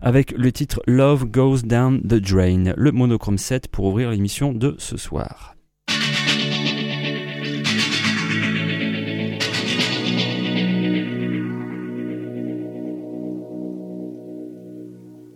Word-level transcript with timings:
avec 0.00 0.30
le 0.30 0.52
titre 0.52 0.80
Love 0.86 1.24
Goes 1.24 1.62
Down 1.64 2.00
the 2.02 2.14
Drain, 2.14 2.72
le 2.76 2.92
monochrome 2.92 3.36
7 3.36 3.66
pour 3.66 3.86
ouvrir 3.86 4.10
l'émission 4.10 4.52
de 4.52 4.76
ce 4.78 4.96
soir. 4.96 5.56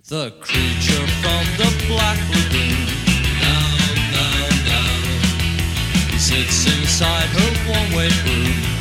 The 0.05 0.31
creature 0.41 1.07
from 1.23 1.45
the 1.57 1.71
black 1.89 2.19
lagoon. 2.31 2.87
Down, 3.41 3.97
down, 4.13 4.51
down. 4.69 6.13
He 6.13 6.19
sits 6.19 6.67
inside 6.67 7.29
her 7.31 7.73
one-way 7.73 8.11
room. 8.27 8.72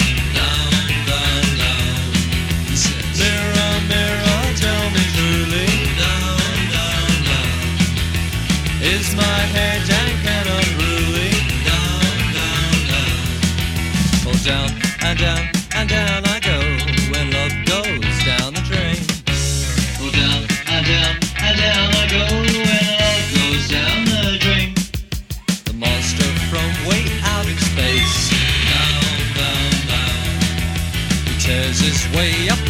Is 9.12 9.18
my 9.18 9.24
jank 9.90 10.24
and 10.24 10.48
unruly? 10.48 11.32
Down, 11.68 12.16
down, 12.32 12.76
down. 12.92 13.20
Oh, 14.24 14.40
down 14.46 14.70
and 15.04 15.20
down 15.20 15.44
and 15.76 15.90
down 15.90 16.24
I 16.24 16.40
go 16.40 16.58
when 17.12 17.28
love 17.36 17.52
goes 17.68 18.16
down 18.24 18.54
the 18.54 18.64
drain. 18.72 19.04
Oh, 20.00 20.12
down 20.16 20.48
and 20.72 20.86
down 20.88 21.16
and 21.44 21.58
down 21.60 21.90
I 21.92 22.08
go 22.08 22.24
when 22.40 22.56
love 23.04 23.28
goes 23.36 23.68
down 23.68 24.00
the 24.06 24.38
drain. 24.40 24.72
The 25.66 25.74
monster 25.74 26.32
from 26.48 26.72
way 26.88 27.04
out 27.36 27.46
in 27.52 27.58
space. 27.58 28.32
Down, 28.72 29.04
down, 29.36 29.72
down. 29.92 30.16
He 31.28 31.34
tears 31.38 31.80
his 31.82 32.08
way 32.16 32.48
up 32.48 32.61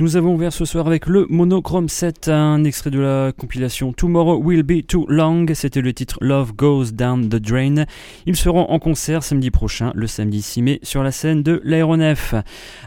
Nous 0.00 0.16
avons 0.16 0.32
ouvert 0.32 0.50
ce 0.50 0.64
soir 0.64 0.86
avec 0.86 1.04
le 1.04 1.26
Monochrome 1.28 1.90
7, 1.90 2.28
un 2.28 2.64
extrait 2.64 2.88
de 2.88 3.00
la 3.00 3.32
compilation 3.32 3.92
Tomorrow 3.92 4.38
Will 4.38 4.62
Be 4.62 4.80
Too 4.80 5.04
Long. 5.10 5.44
C'était 5.52 5.82
le 5.82 5.92
titre 5.92 6.16
Love 6.22 6.54
Goes 6.54 6.92
Down 6.92 7.28
the 7.28 7.34
Drain. 7.36 7.84
Ils 8.24 8.36
seront 8.36 8.64
en 8.70 8.78
concert 8.78 9.22
samedi 9.22 9.50
prochain, 9.50 9.92
le 9.94 10.06
samedi 10.06 10.40
6 10.40 10.62
mai, 10.62 10.78
sur 10.82 11.02
la 11.02 11.12
scène 11.12 11.42
de 11.42 11.60
l'aéronef. 11.64 12.32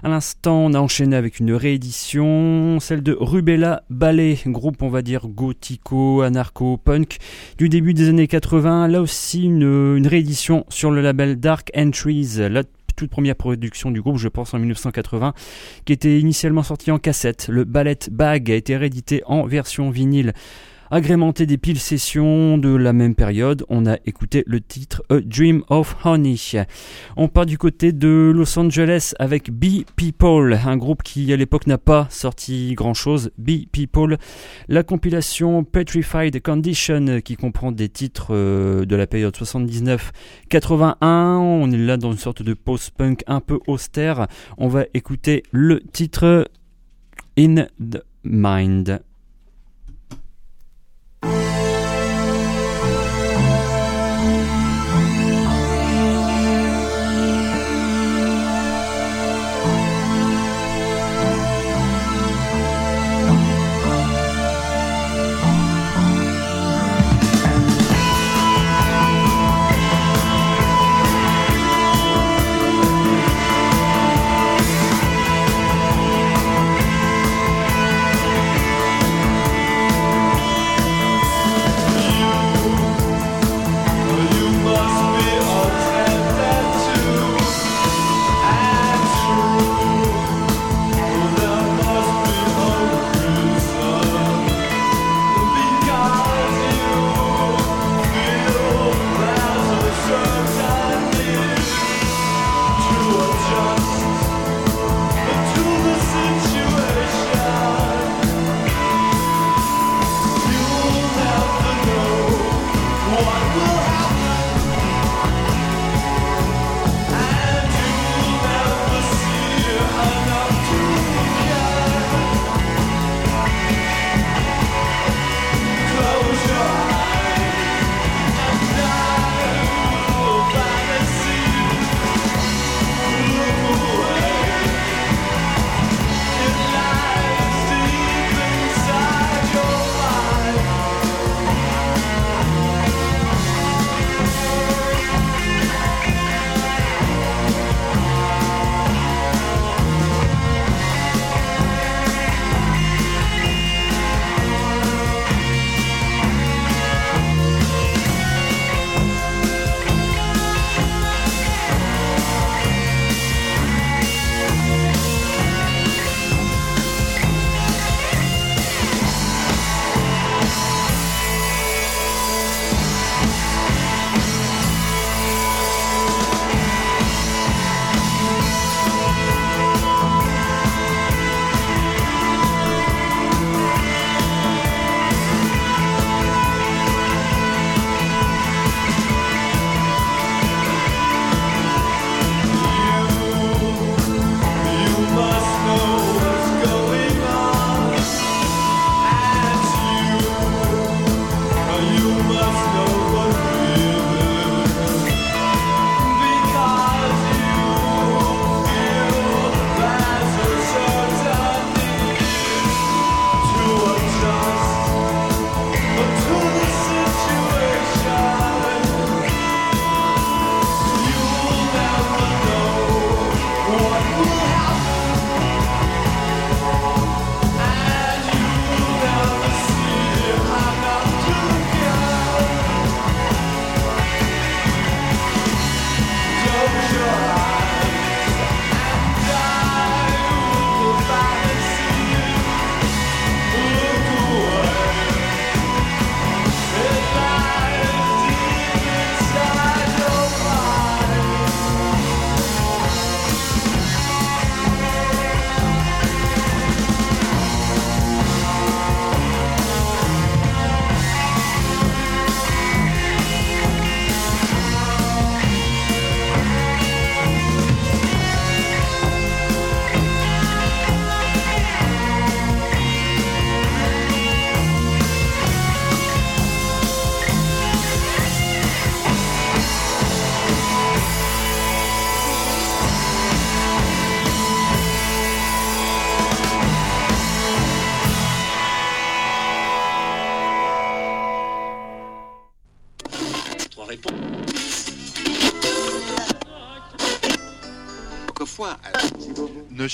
À 0.01 0.10
l'instant, 0.10 0.57
on 0.65 0.74
a 0.74 0.80
enchaîné 0.80 1.15
avec 1.15 1.39
une 1.39 1.54
réédition, 1.54 2.80
celle 2.80 3.04
de 3.04 3.15
Rubella 3.19 3.83
Ballet, 3.92 4.39
groupe 4.48 4.81
on 4.81 4.89
va 4.89 5.04
dire 5.04 5.27
gothico, 5.27 6.24
anarcho-punk 6.24 7.18
du 7.60 7.69
début 7.69 7.94
des 7.94 8.10
années 8.10 8.27
80. 8.27 8.88
Là 8.88 9.01
aussi, 9.01 9.44
une, 9.44 10.07
réédition 10.07 10.65
sur 10.69 10.89
le 10.89 11.01
label 11.01 11.39
Dark 11.39 11.69
Entries. 11.77 12.39
Première 13.07 13.35
production 13.35 13.91
du 13.91 14.01
groupe, 14.01 14.17
je 14.17 14.27
pense 14.27 14.53
en 14.53 14.59
1980, 14.59 15.33
qui 15.85 15.94
était 15.94 16.19
initialement 16.19 16.63
sorti 16.63 16.91
en 16.91 17.00
cassette. 17.00 17.47
Le 17.50 17.63
Ballet 17.63 18.00
Bag 18.11 18.51
a 18.51 18.55
été 18.55 18.77
réédité 18.77 19.23
en 19.25 19.45
version 19.45 19.89
vinyle 19.89 20.33
agrémenté 20.93 21.47
des 21.47 21.57
piles 21.57 21.79
sessions 21.79 22.59
de 22.59 22.69
la 22.69 22.93
même 22.93 23.15
période. 23.15 23.65
On 23.67 23.87
a 23.87 23.97
écouté 24.05 24.43
le 24.45 24.61
titre 24.61 25.01
A 25.09 25.21
Dream 25.21 25.63
of 25.69 25.97
Honey. 26.05 26.35
On 27.17 27.27
part 27.27 27.47
du 27.47 27.57
côté 27.57 27.91
de 27.91 28.31
Los 28.33 28.59
Angeles 28.59 29.13
avec 29.17 29.49
Be 29.49 29.85
People, 29.95 30.53
un 30.53 30.77
groupe 30.77 31.01
qui 31.01 31.33
à 31.33 31.35
l'époque 31.35 31.65
n'a 31.65 31.79
pas 31.79 32.05
sorti 32.11 32.75
grand 32.75 32.93
chose. 32.93 33.31
Be 33.39 33.65
People, 33.71 34.17
la 34.67 34.83
compilation 34.83 35.63
Petrified 35.63 36.39
Condition 36.43 37.21
qui 37.21 37.37
comprend 37.37 37.71
des 37.71 37.89
titres 37.89 38.27
euh, 38.29 38.85
de 38.85 38.95
la 38.95 39.07
période 39.07 39.35
79-81. 39.35 40.95
On 41.01 41.71
est 41.71 41.77
là 41.77 41.97
dans 41.97 42.11
une 42.11 42.19
sorte 42.19 42.43
de 42.43 42.53
post-punk 42.53 43.23
un 43.25 43.39
peu 43.39 43.57
austère. 43.65 44.27
On 44.59 44.67
va 44.67 44.85
écouter 44.93 45.41
le 45.51 45.81
titre 45.91 46.47
In 47.35 47.65
the 47.79 48.03
Mind. 48.23 49.01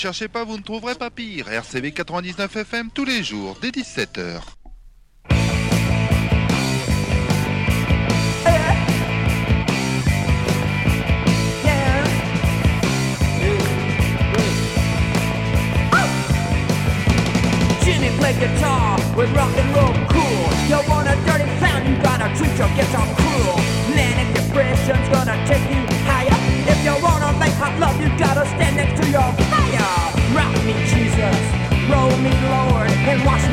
Cherchez 0.00 0.28
pas, 0.28 0.44
vous 0.44 0.56
ne 0.56 0.62
trouverez 0.62 0.94
pas 0.94 1.10
pire. 1.10 1.46
RCV 1.46 1.92
99 1.92 2.56
FM 2.56 2.88
tous 2.90 3.04
les 3.04 3.22
jours, 3.22 3.58
dès 3.60 3.68
17h. 3.68 4.40
Jimmy 17.84 18.08
play 18.18 18.32
guitar 18.40 18.96
with 19.14 19.30
rock 19.36 19.50
and 19.58 19.76
roll 19.76 19.92
cool. 20.08 20.48
You 20.70 20.80
want 20.88 21.08
a 21.08 21.16
dirty 21.26 21.44
sound, 21.60 21.86
you 21.86 21.96
gotta 22.02 22.34
treat 22.38 22.56
your 22.56 22.70
guitar 22.74 23.06
cruel. 23.16 23.56
Man, 23.94 24.34
if 24.34 24.50
pressure's 24.50 25.08
gonna 25.10 25.36
take 25.46 25.68
you 25.68 25.84
higher, 26.08 26.38
if 26.72 26.82
you 26.86 26.94
wanna 27.04 27.38
make 27.38 27.52
hot 27.60 27.78
love, 27.78 28.00
you 28.00 28.08
gotta 28.18 28.46
stand 28.46 28.76
next 28.76 29.02
to 29.02 29.10
your 29.10 29.49
and 33.10 33.24
watch 33.26 33.49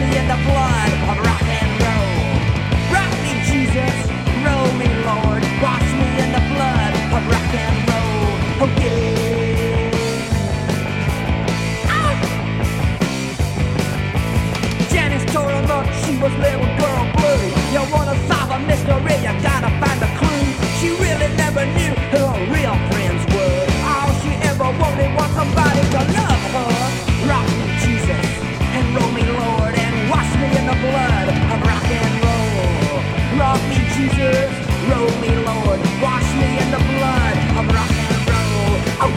Roll 34.08 35.12
me, 35.20 35.32
Lord, 35.44 35.80
wash 36.02 36.28
me 36.40 36.48
in 36.64 36.72
the 36.72 36.80
blood 36.80 37.36
of 37.60 37.68
rock 37.76 37.92
and 37.92 38.24
roll. 38.32 38.72
Oh! 39.04 39.12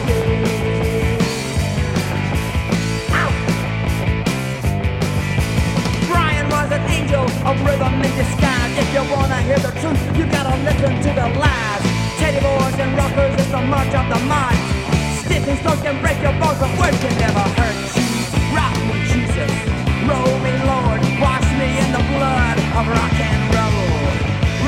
Brian 6.11 6.47
was 6.49 6.71
an 6.71 6.83
angel 6.91 7.23
of 7.47 7.55
rhythm 7.65 7.93
in 8.03 8.11
disguise. 8.19 8.71
If 8.77 8.93
you 8.93 9.03
wanna 9.15 9.41
hear 9.43 9.59
the 9.59 9.71
truth, 9.79 10.01
you 10.17 10.25
gotta 10.25 10.57
listen 10.67 10.93
to 11.05 11.09
the 11.19 11.27
lies. 11.39 11.83
Teddy 12.19 12.41
boys 12.41 12.77
and 12.79 12.97
rockers, 12.97 13.33
it's 13.39 13.51
the 13.51 13.61
march 13.61 13.93
of 13.95 14.09
the 14.09 14.21
and 15.33 15.81
can 15.83 16.01
break 16.01 16.21
your 16.21 16.33
bones, 16.33 16.59
but 16.59 16.69
words 16.77 16.99
can 16.99 17.17
never 17.17 17.39
hurt 17.39 17.75
you. 17.95 18.03
Rock 18.55 18.75
me, 18.87 18.97
Jesus. 19.07 19.51
Roll 20.07 20.39
me, 20.39 20.53
Lord. 20.67 21.01
Wash 21.21 21.47
me 21.59 21.79
in 21.79 21.91
the 21.91 22.03
blood 22.11 22.57
of 22.77 22.87
rock 22.87 23.13
and. 23.19 23.40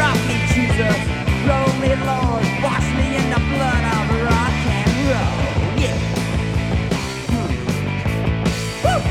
Rock 0.04 0.20
me, 0.28 0.38
Jesus. 0.54 1.00
Roll 1.48 1.72
me, 1.84 1.92
Lord. 2.10 2.46
Wash 2.66 2.88
me 3.00 3.08
in 3.20 3.28
the 3.34 3.42
blood 3.52 3.84
of 3.96 4.06
rock 4.28 4.56
and 4.78 4.92
roll. 5.10 5.40
Yeah. 5.84 5.98
Hmm. 7.32 7.54
Woo! 8.84 9.02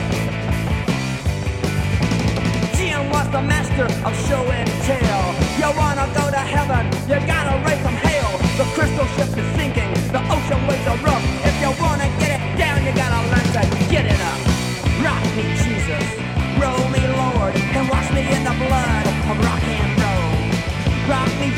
Jim 2.76 3.11
was 3.11 3.28
the 3.30 3.42
master 3.42 3.87
of 4.06 4.12
show 4.28 4.44
and 4.58 4.68
tell. 4.88 5.25
You 5.61 5.68
wanna 5.80 6.06
go 6.18 6.25
to 6.37 6.42
heaven, 6.56 6.84
you 7.08 7.18
gotta 7.26 7.54
raise 7.66 7.80
from 7.87 7.96
hell. 8.08 8.32
The 8.61 8.66
crystal 8.76 9.06
ship 9.16 9.30
is 9.42 9.49
sinking, 9.56 9.92
the 10.12 10.22
ocean 10.34 10.61
waves 10.68 10.87
are 10.92 10.99
rough. 11.08 11.25
If 11.49 11.54
you 11.62 11.70
wanna 11.82 12.08
get 12.20 12.30
it 12.37 12.42
down, 12.58 12.84
you 12.87 12.92
gotta 13.02 13.20
learn 13.32 13.49
to 13.56 13.62
get 13.92 14.04
it 14.14 14.20
up. 14.32 14.38
Rock 15.04 15.25
me, 15.37 15.44
Jesus, 15.56 15.72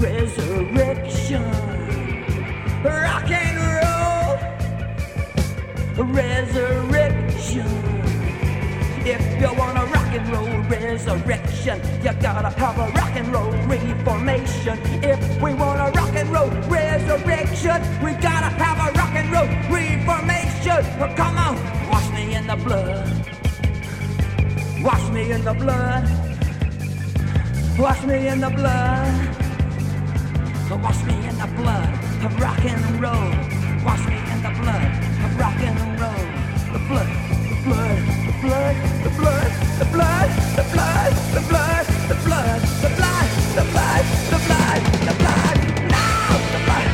resurrection, 0.00 1.42
rock 2.82 3.30
and 3.30 3.58
roll 5.96 6.06
resurrection. 6.06 7.66
If 9.02 9.40
you 9.40 9.52
want 9.58 9.78
a 9.78 9.84
rock 9.86 10.12
and 10.12 10.28
roll 10.30 10.60
resurrection, 10.68 11.80
you 12.02 12.12
gotta 12.20 12.50
have 12.50 12.78
a 12.78 12.90
rock 12.92 13.16
and 13.16 13.32
roll 13.32 13.50
reformation. 13.66 14.78
If 15.02 15.42
we 15.42 15.54
want 15.54 15.80
a 15.80 15.90
rock 15.98 16.14
and 16.14 16.30
roll 16.30 16.50
resurrection, 16.68 17.82
we 18.04 18.12
gotta 18.14 18.50
have 18.62 18.78
a 18.78 18.92
rock 18.98 19.14
and 19.14 19.30
roll 19.32 19.48
reformation. 19.70 20.84
Well, 20.98 21.14
come 21.16 21.36
on, 21.36 21.56
wash 21.90 22.10
me 22.12 22.34
in 22.34 22.46
the 22.46 22.56
blood. 22.56 23.26
Wash 24.82 25.10
me 25.10 25.32
in 25.32 25.44
the 25.44 25.54
blood. 25.54 26.29
Wash 27.80 28.04
me 28.04 28.28
in 28.28 28.40
the 28.40 28.50
blood. 28.50 29.36
Wash 30.82 31.02
me 31.04 31.14
in 31.26 31.38
the 31.38 31.48
blood 31.56 31.88
of 32.24 32.38
rock 32.38 32.62
and 32.62 33.00
roll. 33.00 33.32
Wash 33.82 34.04
me 34.06 34.18
in 34.32 34.42
the 34.42 34.52
blood 34.60 34.90
of 35.24 35.40
rock 35.40 35.60
and 35.60 35.80
roll. 35.98 36.26
The 36.74 36.80
blood, 36.88 37.08
the 37.48 37.56
blood, 37.64 37.98
the 38.26 38.32
blood, 38.42 38.76
the 39.04 39.10
blood, 39.16 39.50
the 39.78 39.86
blood, 39.92 40.30
the 40.56 40.64
blood, 40.70 41.12
the 41.32 41.40
blood, 41.48 41.86
the 42.10 42.16
blood, 42.26 42.60
the 42.84 42.90
blood, 43.00 43.24
the 43.56 43.64
blood, 43.72 44.04
the 44.28 44.38
blood, 44.46 44.80
the 45.08 45.14
blood. 45.20 45.56
Now 45.88 46.36
the 46.52 46.60
blood. 46.68 46.88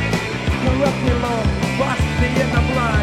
Rock 0.81 0.97
me, 1.03 1.13
Lord. 1.23 1.47
Wash 1.79 2.03
me 2.21 2.27
in 2.41 2.49
the 2.55 2.63
blood 2.71 2.96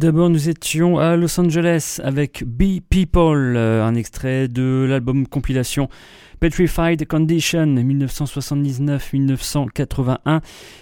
d'abord, 0.00 0.30
nous 0.30 0.48
étions 0.48 0.98
à 0.98 1.14
Los 1.14 1.38
Angeles 1.38 2.00
avec 2.02 2.42
Be 2.46 2.80
People, 2.88 3.54
euh, 3.54 3.84
un 3.84 3.94
extrait 3.94 4.48
de 4.48 4.86
l'album 4.88 5.26
compilation 5.26 5.90
Petrified 6.40 7.06
Condition 7.06 7.66
1979-1981 7.66 10.40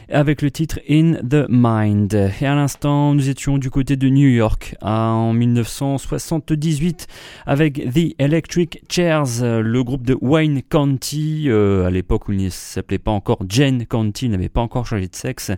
avec 0.09 0.41
le 0.41 0.53
titre 0.53 0.79
In 0.89 1.15
the 1.29 1.47
Mind. 1.49 2.15
Et 2.41 2.47
à 2.47 2.55
l'instant, 2.55 3.13
nous 3.13 3.29
étions 3.29 3.59
du 3.59 3.69
côté 3.69 3.97
de 3.97 4.09
New 4.09 4.29
York 4.29 4.77
en 4.81 5.33
1978 5.33 7.09
avec 7.45 7.93
The 7.93 8.15
Electric 8.21 8.85
Chairs, 8.89 9.43
le 9.43 9.83
groupe 9.83 10.07
de 10.07 10.17
Wayne 10.21 10.63
County, 10.63 11.47
euh, 11.49 11.87
à 11.87 11.91
l'époque 11.91 12.29
où 12.29 12.33
il 12.33 12.45
ne 12.45 12.51
s'appelait 12.51 12.99
pas 12.99 13.11
encore 13.11 13.41
Jane 13.49 13.85
County, 13.85 14.27
il 14.27 14.31
n'avait 14.31 14.49
pas 14.49 14.61
encore 14.61 14.87
changé 14.87 15.09
de 15.09 15.17
sexe. 15.17 15.51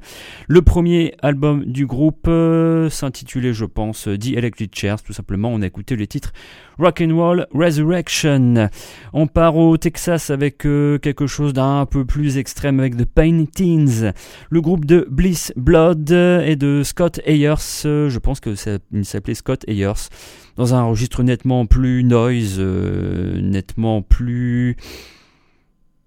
Le 0.49 0.63
premier 0.63 1.15
album 1.21 1.67
du 1.67 1.85
groupe 1.85 2.27
euh, 2.27 2.89
s'intitulait, 2.89 3.53
je 3.53 3.67
pense, 3.67 4.05
The 4.05 4.29
Electric 4.35 4.75
Chairs, 4.75 5.03
tout 5.03 5.13
simplement. 5.13 5.51
On 5.53 5.61
a 5.61 5.67
écouté 5.67 5.95
le 5.95 6.07
titre 6.07 6.33
Rock 6.79 7.03
Resurrection. 7.53 8.71
On 9.13 9.27
part 9.27 9.57
au 9.57 9.77
Texas 9.91 10.31
avec 10.31 10.67
euh, 10.67 10.99
quelque 10.99 11.27
chose 11.27 11.53
d'un 11.53 11.85
peu 11.85 12.05
plus 12.05 12.39
extrême 12.39 12.79
avec 12.79 12.97
The 12.97 13.05
Paintings, 13.05 14.13
le 14.49 14.61
groupe 14.61 14.85
de 14.85 15.05
Bliss 15.11 15.53
Blood 15.57 16.13
et 16.13 16.55
de 16.55 16.83
Scott 16.85 17.19
Ayers. 17.27 17.57
je 17.83 18.19
pense 18.21 18.39
que 18.39 18.55
il 18.93 19.05
s'appelait 19.05 19.35
Scott 19.35 19.65
Ayers 19.67 20.09
dans 20.55 20.77
un 20.77 20.85
registre 20.85 21.25
nettement 21.25 21.67
plus 21.67 22.05
noise, 22.05 22.59
euh, 22.61 23.41
nettement 23.41 24.01
plus 24.01 24.77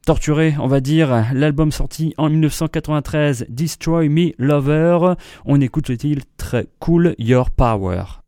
torturé, 0.06 0.56
on 0.62 0.68
va 0.68 0.80
dire. 0.80 1.26
L'album 1.34 1.74
sorti 1.74 2.14
en 2.18 2.30
1993, 2.30 3.48
Destroy 3.50 4.08
Me 4.08 4.32
Lover. 4.38 5.16
On 5.44 5.60
écoute 5.60 5.90
le 5.90 5.98
titre 5.98 6.66
Cool 6.80 7.16
Your 7.18 7.52
Power. 7.52 8.23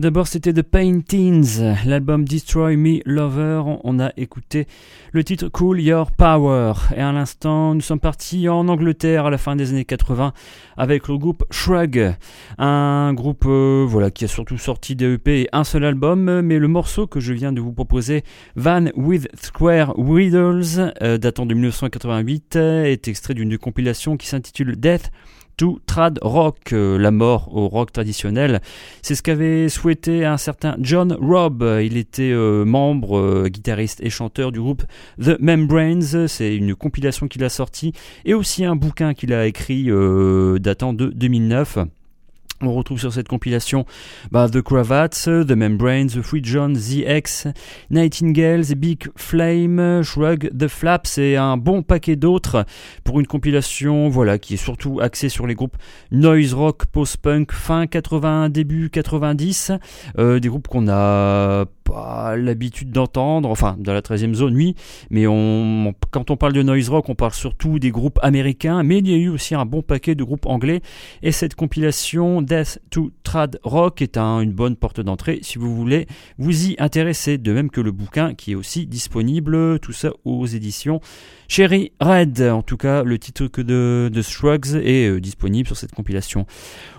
D'abord, 0.00 0.28
c'était 0.28 0.54
The 0.54 0.62
Paintings, 0.62 1.60
l'album 1.84 2.24
Destroy 2.24 2.74
Me 2.78 3.00
Lover. 3.04 3.62
On 3.84 4.00
a 4.00 4.12
écouté 4.16 4.66
le 5.12 5.22
titre 5.24 5.48
Cool 5.48 5.78
Your 5.82 6.10
Power. 6.10 6.72
Et 6.96 7.02
à 7.02 7.12
l'instant, 7.12 7.74
nous 7.74 7.82
sommes 7.82 8.00
partis 8.00 8.48
en 8.48 8.66
Angleterre 8.68 9.26
à 9.26 9.30
la 9.30 9.36
fin 9.36 9.56
des 9.56 9.68
années 9.72 9.84
80 9.84 10.32
avec 10.78 11.06
le 11.06 11.18
groupe 11.18 11.44
Shrug. 11.50 12.14
Un 12.56 13.12
groupe 13.12 13.44
euh, 13.46 13.84
voilà, 13.86 14.10
qui 14.10 14.24
a 14.24 14.28
surtout 14.28 14.56
sorti 14.56 14.96
des 14.96 15.12
EP 15.16 15.42
et 15.42 15.48
un 15.52 15.64
seul 15.64 15.84
album. 15.84 16.40
Mais 16.40 16.58
le 16.58 16.68
morceau 16.68 17.06
que 17.06 17.20
je 17.20 17.34
viens 17.34 17.52
de 17.52 17.60
vous 17.60 17.72
proposer, 17.72 18.24
Van 18.56 18.86
with 18.96 19.28
Square 19.38 19.92
Riddles, 19.98 20.94
euh, 21.02 21.18
datant 21.18 21.44
de 21.44 21.52
1988, 21.52 22.56
est 22.56 23.06
extrait 23.06 23.34
d'une 23.34 23.58
compilation 23.58 24.16
qui 24.16 24.28
s'intitule 24.28 24.76
Death 24.76 25.10
trad 25.86 26.18
rock, 26.22 26.72
euh, 26.72 26.98
la 26.98 27.10
mort 27.10 27.54
au 27.54 27.68
rock 27.68 27.92
traditionnel. 27.92 28.60
C'est 29.02 29.14
ce 29.14 29.22
qu'avait 29.22 29.68
souhaité 29.68 30.24
un 30.24 30.36
certain 30.36 30.76
John 30.80 31.16
Robb. 31.20 31.62
Il 31.82 31.96
était 31.96 32.32
euh, 32.32 32.64
membre, 32.64 33.18
euh, 33.18 33.48
guitariste 33.48 34.00
et 34.02 34.10
chanteur 34.10 34.52
du 34.52 34.60
groupe 34.60 34.82
The 35.22 35.38
Membranes. 35.40 36.28
C'est 36.28 36.56
une 36.56 36.74
compilation 36.74 37.28
qu'il 37.28 37.44
a 37.44 37.48
sortie 37.48 37.92
et 38.24 38.34
aussi 38.34 38.64
un 38.64 38.76
bouquin 38.76 39.14
qu'il 39.14 39.32
a 39.32 39.46
écrit 39.46 39.90
datant 40.60 40.92
de 40.92 41.06
2009. 41.06 41.78
On 42.62 42.74
retrouve 42.74 43.00
sur 43.00 43.10
cette 43.10 43.28
compilation 43.28 43.86
bah, 44.30 44.48
The 44.50 44.60
Cravats, 44.60 45.08
The 45.24 45.52
Membranes, 45.52 46.08
The 46.08 46.20
Free 46.20 46.42
John, 46.44 46.74
The 46.74 47.06
X, 47.06 47.46
Nightingales, 47.90 48.74
Big 48.76 49.08
Flame, 49.16 50.02
Shrug, 50.02 50.50
The 50.54 50.68
Flaps 50.68 51.16
et 51.16 51.36
un 51.36 51.56
bon 51.56 51.82
paquet 51.82 52.16
d'autres 52.16 52.66
pour 53.02 53.18
une 53.18 53.26
compilation 53.26 54.10
voilà, 54.10 54.38
qui 54.38 54.54
est 54.54 54.58
surtout 54.58 55.00
axée 55.00 55.30
sur 55.30 55.46
les 55.46 55.54
groupes 55.54 55.78
noise 56.10 56.52
rock, 56.52 56.84
post-punk, 56.84 57.52
fin 57.52 57.86
80, 57.86 58.50
début 58.50 58.90
90, 58.90 59.72
euh, 60.18 60.38
des 60.38 60.48
groupes 60.48 60.68
qu'on 60.68 60.88
a 60.88 61.64
l'habitude 62.36 62.90
d'entendre, 62.90 63.48
enfin 63.48 63.76
dans 63.78 63.92
la 63.92 64.00
13e 64.00 64.34
zone 64.34 64.54
oui, 64.54 64.74
mais 65.10 65.24
quand 66.10 66.30
on 66.30 66.36
parle 66.36 66.52
de 66.52 66.62
noise 66.62 66.88
rock 66.88 67.08
on 67.08 67.14
parle 67.14 67.32
surtout 67.32 67.78
des 67.78 67.90
groupes 67.90 68.18
américains, 68.22 68.82
mais 68.82 68.98
il 68.98 69.08
y 69.08 69.14
a 69.14 69.16
eu 69.16 69.28
aussi 69.28 69.54
un 69.54 69.66
bon 69.66 69.82
paquet 69.82 70.14
de 70.14 70.24
groupes 70.24 70.46
anglais 70.46 70.80
et 71.22 71.32
cette 71.32 71.54
compilation 71.54 72.42
Death 72.42 72.80
to 72.90 73.10
Trad 73.22 73.58
Rock 73.62 74.02
est 74.02 74.16
un, 74.16 74.40
une 74.40 74.52
bonne 74.52 74.76
porte 74.76 75.00
d'entrée 75.00 75.40
si 75.42 75.58
vous 75.58 75.74
voulez 75.74 76.06
vous 76.38 76.66
y 76.66 76.76
intéresser, 76.78 77.38
de 77.38 77.52
même 77.52 77.70
que 77.70 77.80
le 77.80 77.92
bouquin 77.92 78.34
qui 78.34 78.52
est 78.52 78.56
aussi 78.56 78.86
disponible, 78.86 79.78
tout 79.80 79.92
ça 79.92 80.10
aux 80.24 80.46
éditions 80.46 81.00
Cherry 81.50 81.90
Red, 82.00 82.40
en 82.42 82.62
tout 82.62 82.76
cas 82.76 83.02
le 83.02 83.18
titre 83.18 83.48
que 83.48 83.60
de, 83.60 84.08
de 84.08 84.22
Shrugs 84.22 84.76
est 84.76 85.08
euh, 85.08 85.20
disponible 85.20 85.66
sur 85.66 85.76
cette 85.76 85.92
compilation. 85.92 86.46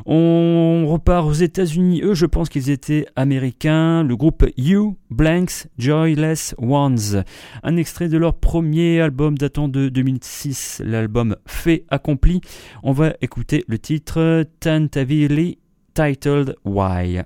On 0.06 0.86
repart 0.88 1.26
aux 1.26 1.32
États-Unis, 1.32 2.02
eux 2.04 2.16
je 2.16 2.26
pense 2.26 2.50
qu'ils 2.50 2.70
étaient 2.70 3.06
américains, 3.16 4.04
le 4.04 4.18
groupe 4.18 4.46
You 4.58 4.98
Blanks 5.10 5.68
Joyless 5.78 6.54
Ones, 6.58 7.24
un 7.64 7.78
extrait 7.78 8.10
de 8.10 8.18
leur 8.18 8.34
premier 8.34 9.00
album 9.00 9.38
datant 9.38 9.70
de 9.70 9.88
2006, 9.88 10.82
l'album 10.84 11.38
Fait 11.46 11.86
accompli. 11.88 12.42
On 12.84 12.92
va 12.92 13.14
écouter 13.22 13.64
le 13.70 13.80
titre 13.80 14.44
Tentatively 14.60 15.60
titled 15.94 16.58
Why. 16.66 17.22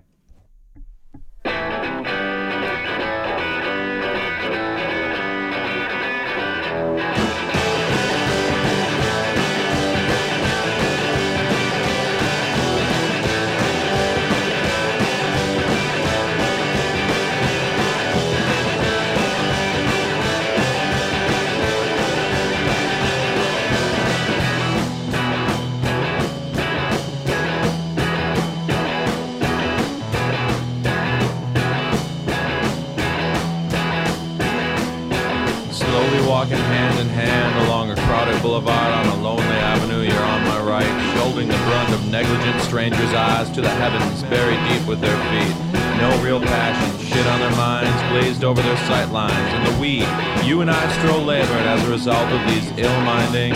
strangers' 42.62 43.14
eyes 43.14 43.50
to 43.52 43.62
the 43.62 43.70
heavens, 43.70 44.24
buried 44.24 44.60
deep 44.70 44.88
with 44.88 45.02
their 45.02 45.18
feet. 45.30 45.56
No 45.98 46.10
real 46.22 46.42
passion, 46.42 47.06
shit 47.06 47.26
on 47.28 47.40
their 47.40 47.56
minds, 47.56 48.02
blazed 48.12 48.44
over 48.44 48.62
their 48.62 48.78
sight 48.86 49.12
lines. 49.12 49.54
In 49.54 49.64
the 49.74 49.80
weed, 49.80 50.08
you 50.44 50.62
and 50.62 50.70
I 50.70 50.88
stroll 51.00 51.24
labored 51.24 51.66
as 51.66 51.84
a 51.88 51.90
result 51.90 52.30
of 52.32 52.42
these 52.48 52.70
ill-minding, 52.78 53.54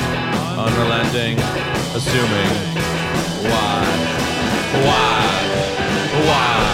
unrelenting, 0.57 1.37
assuming. 1.93 2.49
Why? 3.49 3.85
Why? 4.85 5.39
Why? 6.27 6.69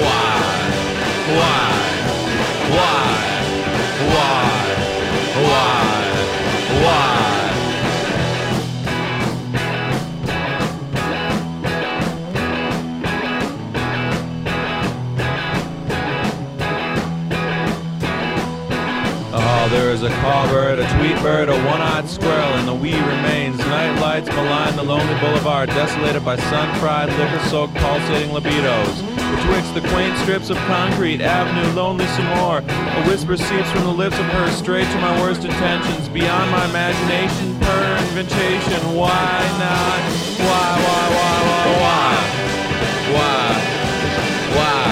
Why? 0.00 0.40
Why? 1.36 1.70
Why? 2.70 3.10
Why? 4.14 4.39
Oh, 19.62 19.68
there 19.68 19.92
is 19.92 20.02
a 20.02 20.08
cowbird, 20.08 20.78
a 20.78 20.88
tweet 20.96 21.20
bird, 21.20 21.50
a 21.50 21.64
one-eyed 21.68 22.08
squirrel, 22.08 22.56
and 22.56 22.66
the 22.66 22.72
wee 22.72 22.96
remains. 22.96 23.58
Night 23.58 24.00
lights 24.00 24.26
malign 24.30 24.74
the 24.74 24.82
lonely 24.82 25.12
boulevard, 25.20 25.68
desolated 25.68 26.24
by 26.24 26.36
sun-fried, 26.48 27.10
liquor-soaked, 27.10 27.74
pulsating 27.74 28.30
libidos. 28.30 29.04
Betwixt 29.36 29.74
the 29.74 29.86
quaint 29.92 30.16
strips 30.16 30.48
of 30.48 30.56
concrete, 30.64 31.20
avenue, 31.20 31.70
lonely 31.76 32.06
some 32.16 32.24
more. 32.40 32.64
A 32.64 33.04
whisper 33.06 33.36
seeps 33.36 33.70
from 33.70 33.84
the 33.84 33.92
lips 33.92 34.18
of 34.18 34.24
her, 34.32 34.50
straight 34.50 34.88
to 34.88 34.98
my 34.98 35.20
worst 35.20 35.44
intentions, 35.44 36.08
beyond 36.08 36.50
my 36.50 36.64
imagination, 36.64 37.60
per 37.60 37.98
inventation. 38.08 38.80
Why 38.96 39.44
not? 39.60 40.00
Why, 40.40 40.72
why, 40.88 41.04
why, 41.12 41.36
why? 41.44 41.68
Why? 41.84 42.16
Why? 43.12 43.60
Why? 44.56 44.89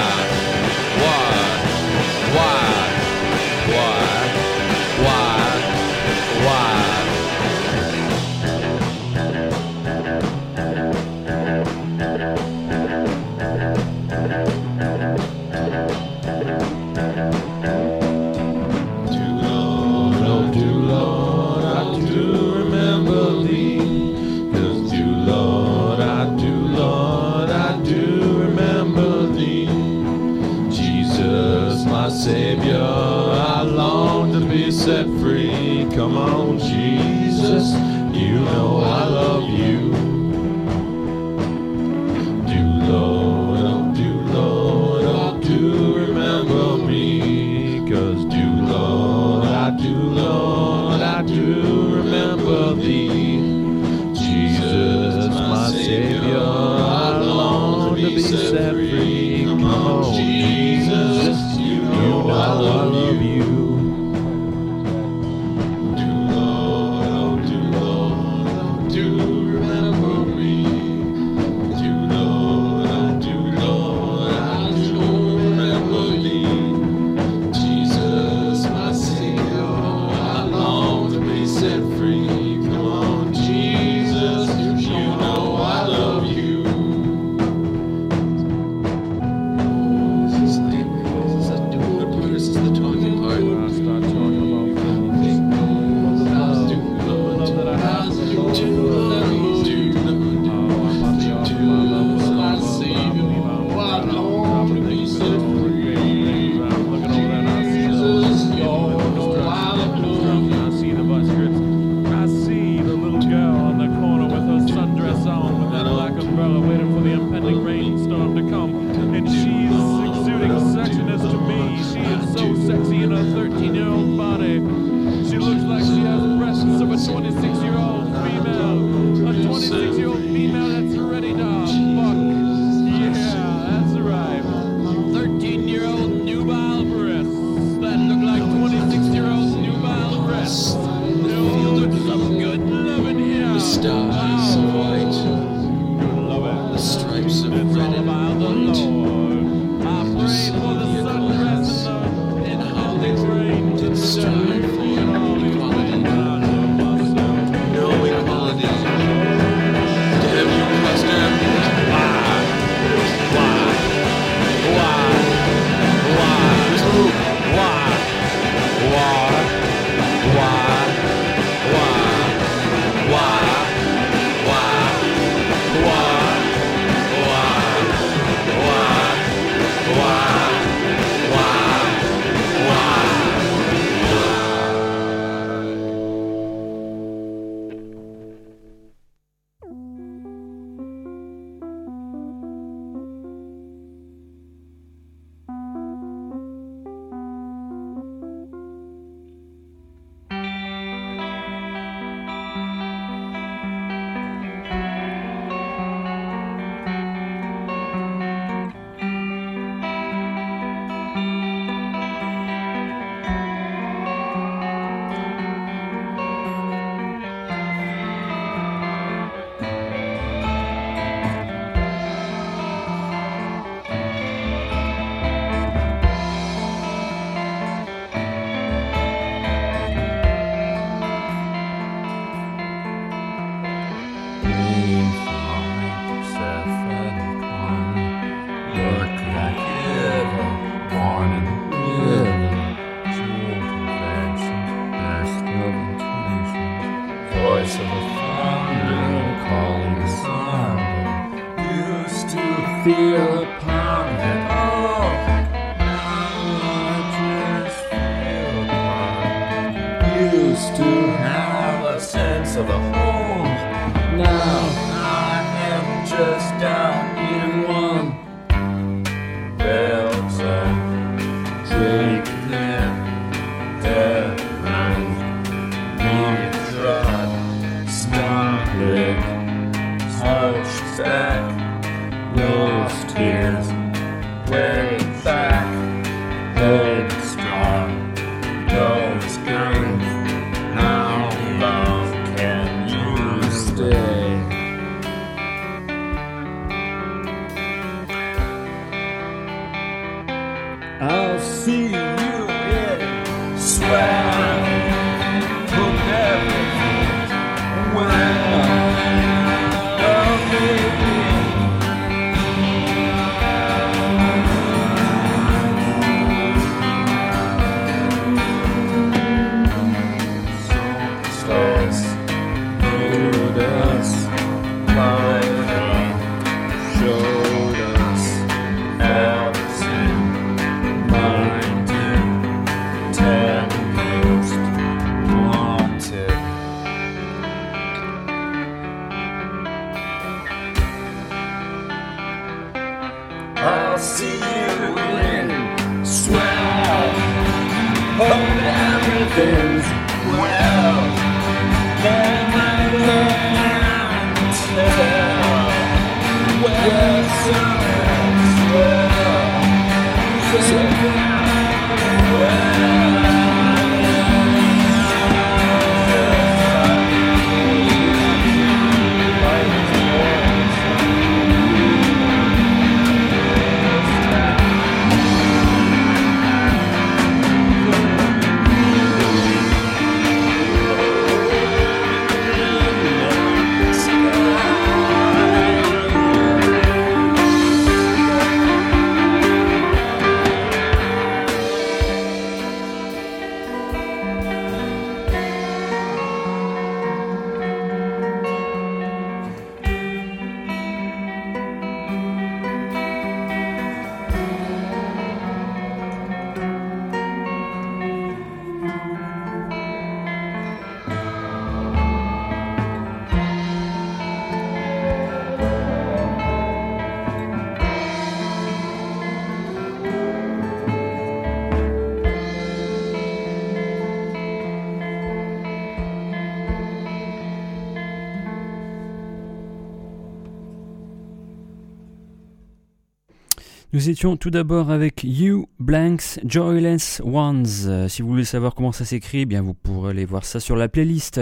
Nous 433.99 434.09
étions 434.09 434.37
tout 434.37 434.49
d'abord 434.49 434.91
avec 434.91 435.25
You 435.25 435.67
Blanks 435.77 436.39
Joyless 436.45 437.21
Ones. 437.25 437.65
Euh, 437.85 438.07
si 438.07 438.21
vous 438.21 438.29
voulez 438.29 438.45
savoir 438.45 438.73
comment 438.73 438.93
ça 438.93 439.03
s'écrit, 439.03 439.41
eh 439.41 439.45
bien 439.45 439.61
vous 439.61 439.73
pourrez 439.73 440.11
aller 440.11 440.23
voir 440.23 440.45
ça 440.45 440.61
sur 440.61 440.77
la 440.77 440.87
playlist 440.87 441.41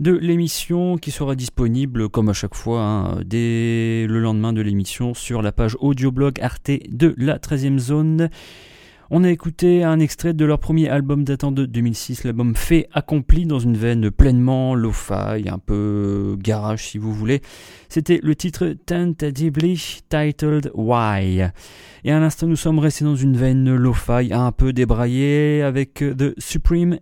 de 0.00 0.10
l'émission 0.10 0.98
qui 0.98 1.12
sera 1.12 1.36
disponible 1.36 2.08
comme 2.08 2.30
à 2.30 2.32
chaque 2.32 2.56
fois 2.56 2.80
hein, 2.82 3.20
dès 3.24 4.06
le 4.08 4.18
lendemain 4.18 4.52
de 4.52 4.60
l'émission 4.60 5.14
sur 5.14 5.40
la 5.40 5.52
page 5.52 5.76
audioblog 5.78 6.40
Arte 6.40 6.72
de 6.88 7.14
la 7.16 7.38
13e 7.38 7.78
zone. 7.78 8.28
On 9.16 9.22
a 9.22 9.30
écouté 9.30 9.84
un 9.84 10.00
extrait 10.00 10.34
de 10.34 10.44
leur 10.44 10.58
premier 10.58 10.88
album 10.88 11.22
datant 11.22 11.52
de 11.52 11.66
2006, 11.66 12.24
l'album 12.24 12.56
Fait 12.56 12.88
accompli 12.92 13.46
dans 13.46 13.60
une 13.60 13.76
veine 13.76 14.10
pleinement 14.10 14.74
lo-fi, 14.74 15.48
un 15.48 15.60
peu 15.64 16.36
garage 16.40 16.88
si 16.88 16.98
vous 16.98 17.12
voulez. 17.12 17.40
C'était 17.88 18.18
le 18.24 18.34
titre 18.34 18.74
Tentatively 18.86 20.00
Titled 20.08 20.72
Why. 20.74 21.44
Et 22.06 22.10
à 22.10 22.18
l'instant, 22.18 22.48
nous 22.48 22.56
sommes 22.56 22.80
restés 22.80 23.04
dans 23.04 23.14
une 23.14 23.36
veine 23.36 23.72
lo-fi 23.72 24.32
un 24.32 24.50
peu 24.50 24.72
débraillée 24.72 25.62
avec 25.62 25.94
The 25.94 26.34
Supreme. 26.38 26.98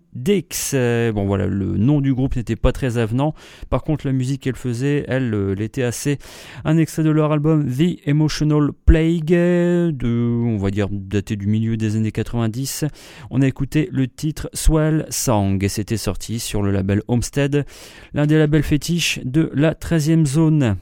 Euh, 0.75 1.12
Bon 1.12 1.25
voilà, 1.25 1.46
le 1.46 1.79
nom 1.79 2.03
du 2.03 2.12
groupe 2.12 2.37
n'était 2.37 2.57
pas 2.57 2.72
très 2.72 2.98
avenant. 2.98 3.33
Par 3.70 3.85
contre, 3.85 4.07
la 4.07 4.12
musique 4.12 4.42
qu'elle 4.42 4.57
faisait, 4.57 5.07
elle, 5.09 5.33
euh, 5.33 5.55
elle 5.57 5.62
était 5.62 5.83
assez. 5.83 6.18
Un 6.66 6.77
extrait 6.77 7.05
de 7.05 7.11
leur 7.11 7.33
album 7.33 7.66
The 7.66 8.07
Emotional 8.07 8.68
Plague, 8.85 9.29
de, 9.29 10.42
on 10.44 10.59
va 10.59 10.70
dire, 10.70 10.88
daté 10.90 11.37
du 11.37 11.46
milieu 11.46 11.79
des 11.79 11.96
années 11.96 12.02
90. 12.11 12.87
On 13.31 13.43
a 13.43 13.47
écouté 13.47 13.88
le 13.93 14.09
titre 14.09 14.49
Swell 14.55 15.07
Song 15.11 15.62
et 15.62 15.69
c'était 15.69 15.97
sorti 15.97 16.41
sur 16.41 16.62
le 16.62 16.73
label 16.73 17.03
Homestead, 17.07 17.67
l'un 18.15 18.27
des 18.27 18.38
labels 18.38 18.62
fétiches 18.62 19.21
de 19.25 19.51
la 19.55 19.75
13e 19.75 20.27
zone. 20.27 20.77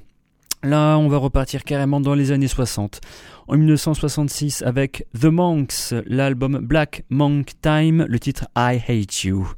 Là, 0.62 0.96
on 0.98 1.08
va 1.08 1.16
repartir 1.16 1.64
carrément 1.64 2.00
dans 2.00 2.14
les 2.14 2.32
années 2.32 2.48
60. 2.48 3.00
En 3.48 3.56
1966 3.56 4.62
avec 4.62 5.06
The 5.18 5.26
Monks, 5.26 5.94
l'album 6.06 6.58
Black 6.58 7.04
Monk 7.08 7.52
Time, 7.62 8.06
le 8.08 8.18
titre 8.18 8.46
I 8.56 8.78
Hate 8.86 9.24
You. 9.24 9.48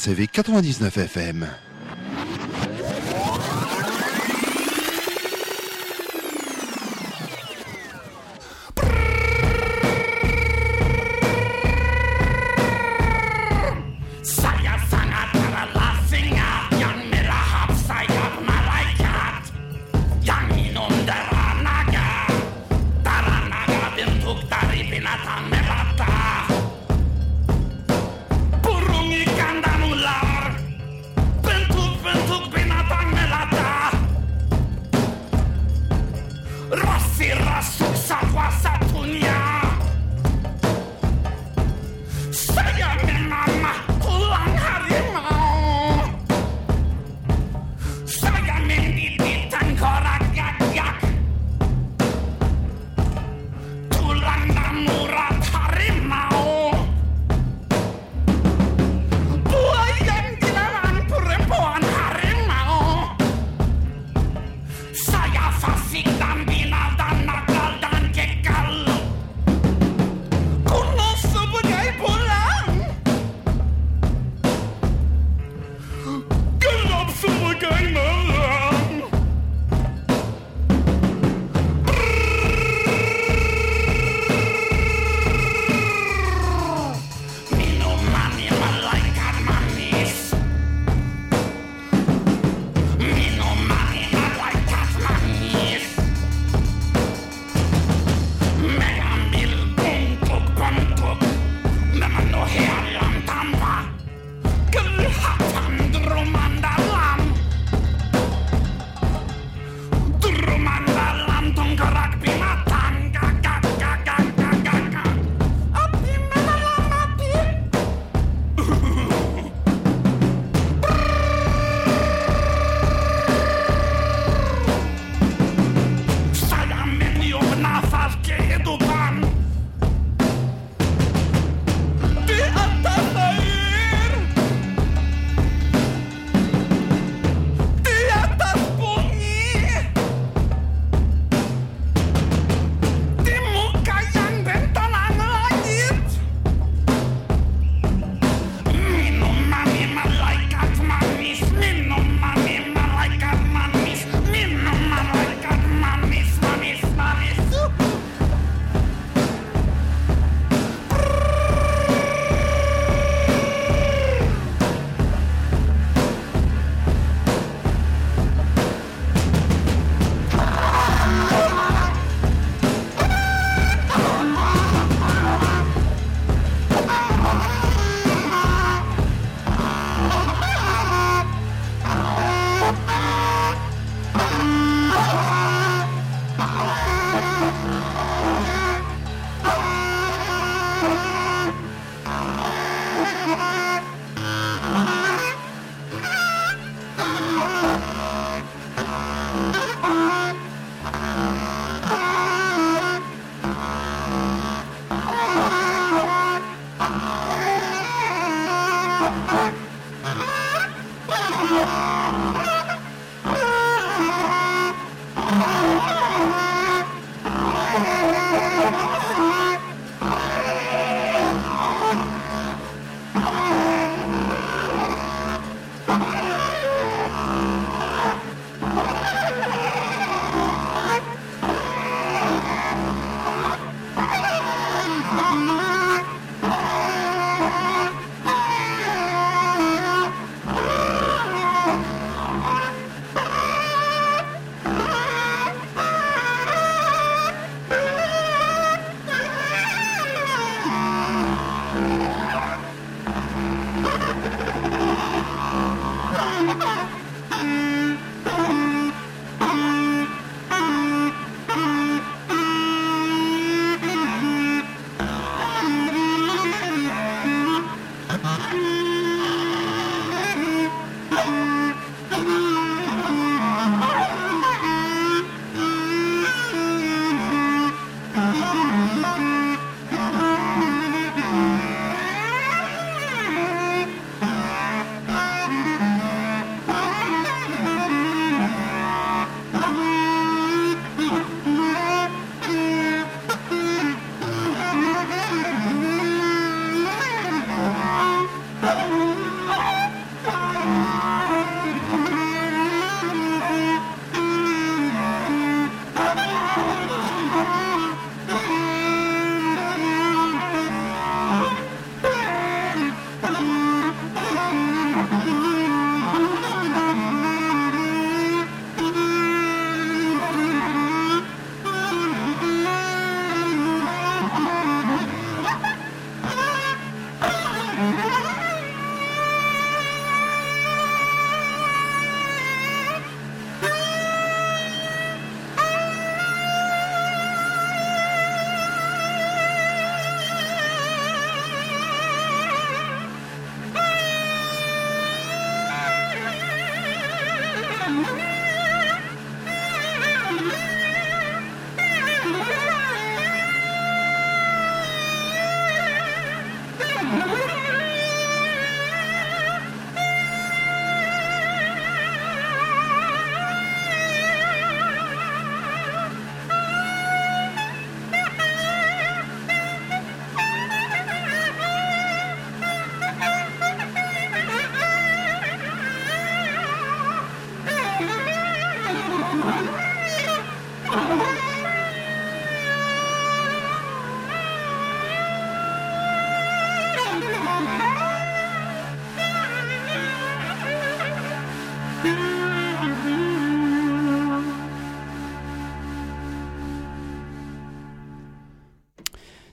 RCV 0.00 0.30
99 0.32 1.08
FM. 1.08 1.69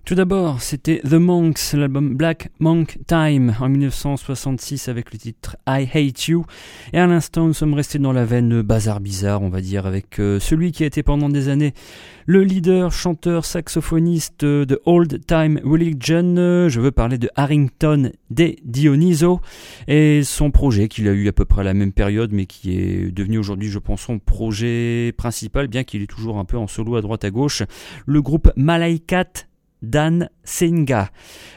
Tout 0.08 0.16
d'abord, 0.16 0.62
c'était 0.62 1.01
The 1.03 1.16
Monks, 1.16 1.74
l'album 1.74 2.16
Black 2.16 2.49
Monk 2.60 2.97
Time 3.08 3.53
en 3.60 3.68
1966 3.68 4.88
avec 4.88 5.12
le 5.12 5.20
titre 5.20 5.58
I 5.68 5.86
Hate 5.93 6.30
You. 6.30 6.45
Et 6.93 6.97
à 6.97 7.08
l'instant, 7.08 7.47
nous 7.47 7.53
sommes 7.53 7.74
restés 7.74 7.99
dans 7.99 8.14
la 8.14 8.24
veine 8.24 8.62
bazar 8.62 9.01
bizarre, 9.01 9.41
on 9.41 9.49
va 9.49 9.60
dire, 9.60 9.86
avec 9.86 10.22
euh, 10.22 10.39
celui 10.39 10.72
qui 10.72 10.84
a 10.84 10.86
été 10.86 11.03
pendant 11.03 11.28
des 11.28 11.49
années 11.49 11.74
le 12.26 12.45
leader, 12.45 12.93
chanteur, 12.93 13.43
saxophoniste 13.43 14.45
de 14.45 14.82
Old 14.86 15.26
Time 15.28 15.60
Religion. 15.66 16.70
Je 16.70 16.80
veux 16.80 16.91
parler 16.91 17.18
de 17.18 17.30
Harrington 17.36 18.12
De 18.30 18.55
Dioniso 18.64 19.41
et 19.89 20.24
son 20.24 20.51
projet 20.51 20.88
qu'il 20.88 21.10
a 21.10 21.12
eu 21.12 21.28
à 21.28 21.34
peu 21.34 21.43
près 21.43 21.62
à 21.62 21.66
la 21.66 21.74
même 21.74 21.91
période, 21.91 22.32
mais 22.32 22.45
qui 22.45 22.80
est 22.80 23.12
devenu 23.12 23.39
aujourd'hui, 23.39 23.68
je 23.68 23.80
pense, 23.80 24.03
son 24.03 24.20
projet 24.20 25.14
principal, 25.18 25.68
bien 25.68 25.84
qu'il 25.84 26.01
est 26.01 26.08
toujours 26.08 26.38
un 26.39 26.45
peu 26.45 26.58
en 26.58 26.68
solo 26.68 26.95
à 26.95 27.01
droite 27.01 27.26
à 27.26 27.30
gauche. 27.30 27.64
Le 28.05 28.22
groupe 28.22 28.49
Malaikat 28.55 29.47
Dan 29.82 30.30
Senga. 30.44 31.10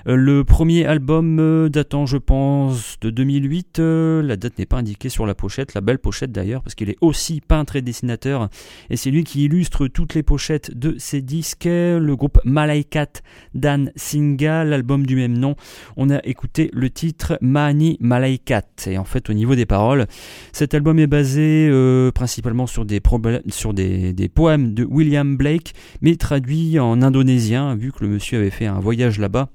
Euh, 0.06 0.16
Le 0.16 0.44
premier 0.44 0.84
album 0.84 1.38
euh, 1.38 1.68
datant, 1.68 2.06
je 2.06 2.16
pense, 2.16 2.96
de 3.00 3.10
2008. 3.10 3.78
euh, 3.78 4.22
La 4.22 4.36
date 4.36 4.58
n'est 4.58 4.66
pas 4.66 4.78
indiquée 4.78 5.08
sur 5.08 5.26
la 5.26 5.34
pochette, 5.34 5.74
la 5.74 5.80
belle 5.80 5.98
pochette 5.98 6.32
d'ailleurs, 6.32 6.62
parce 6.62 6.74
qu'il 6.74 6.90
est 6.90 6.96
aussi 7.00 7.40
peintre 7.40 7.76
et 7.76 7.82
dessinateur. 7.82 8.48
Et 8.90 8.96
c'est 8.96 9.10
lui 9.10 9.24
qui 9.24 9.44
illustre 9.44 9.86
toutes 9.88 10.14
les 10.14 10.22
pochettes 10.22 10.76
de 10.76 10.96
ses 10.98 11.22
disques. 11.22 11.64
Le 11.66 12.14
groupe 12.14 12.38
Malaikat 12.44 13.06
Dan 13.54 13.90
Singa, 13.96 14.64
l'album 14.64 15.06
du 15.06 15.16
même 15.16 15.38
nom. 15.38 15.54
On 15.96 16.10
a 16.10 16.18
écouté 16.24 16.70
le 16.72 16.90
titre 16.90 17.38
Mani 17.40 17.96
Malaikat. 18.00 18.62
Et 18.86 18.98
en 18.98 19.04
fait, 19.04 19.30
au 19.30 19.32
niveau 19.32 19.54
des 19.54 19.66
paroles, 19.66 20.06
cet 20.52 20.74
album 20.74 20.98
est 20.98 21.06
basé 21.06 21.70
principalement 22.14 22.66
sur 22.66 22.84
des, 22.84 23.00
problèmes- 23.00 23.42
sur 23.48 23.72
des, 23.72 24.12
des 24.12 24.28
poèmes 24.28 24.74
de 24.74 24.84
William 24.84 25.36
Blake, 25.36 25.72
mais 26.02 26.16
traduit 26.16 26.78
en 26.78 27.02
indonésien, 27.02 27.74
vu 27.76 27.92
que 27.92 28.04
le 28.04 28.09
monsieur 28.10 28.38
avait 28.38 28.50
fait 28.50 28.66
un 28.66 28.80
voyage 28.80 29.18
là-bas 29.18 29.48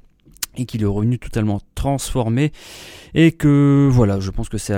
et 0.57 0.65
qu'il 0.65 0.81
est 0.81 0.87
revenu 0.87 1.19
totalement 1.19 1.61
transformé. 1.75 2.51
Et 3.13 3.31
que 3.31 3.87
voilà 3.89 4.19
je 4.19 4.29
pense 4.29 4.49
que 4.49 4.57
c'est 4.57 4.75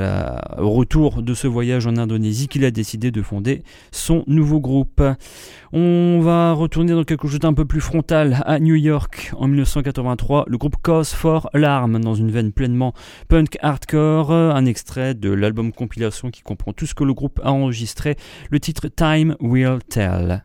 au 0.57 0.69
retour 0.69 1.23
de 1.23 1.33
ce 1.33 1.47
voyage 1.47 1.87
en 1.87 1.97
Indonésie 1.97 2.47
qu'il 2.47 2.65
a 2.65 2.71
décidé 2.71 3.09
de 3.09 3.21
fonder 3.21 3.63
son 3.91 4.23
nouveau 4.27 4.59
groupe. 4.59 5.01
On 5.73 6.19
va 6.21 6.53
retourner 6.53 6.93
dans 6.93 7.03
quelque 7.03 7.27
chose 7.27 7.39
d'un 7.39 7.53
peu 7.53 7.65
plus 7.65 7.81
frontal 7.81 8.41
à 8.45 8.59
New 8.59 8.75
York 8.75 9.33
en 9.37 9.47
1983 9.47 10.45
le 10.47 10.57
groupe 10.57 10.75
Cause 10.81 11.09
for 11.09 11.49
Alarm 11.53 11.99
dans 11.99 12.15
une 12.15 12.31
veine 12.31 12.51
pleinement 12.51 12.93
punk 13.27 13.57
hardcore. 13.61 14.31
Un 14.31 14.65
extrait 14.65 15.13
de 15.13 15.31
l'album 15.31 15.71
compilation 15.71 16.29
qui 16.29 16.41
comprend 16.41 16.73
tout 16.73 16.85
ce 16.85 16.93
que 16.93 17.03
le 17.03 17.13
groupe 17.13 17.39
a 17.43 17.51
enregistré. 17.51 18.17
Le 18.51 18.59
titre 18.59 18.87
Time 18.87 19.35
Will 19.39 19.79
Tell 19.89 20.43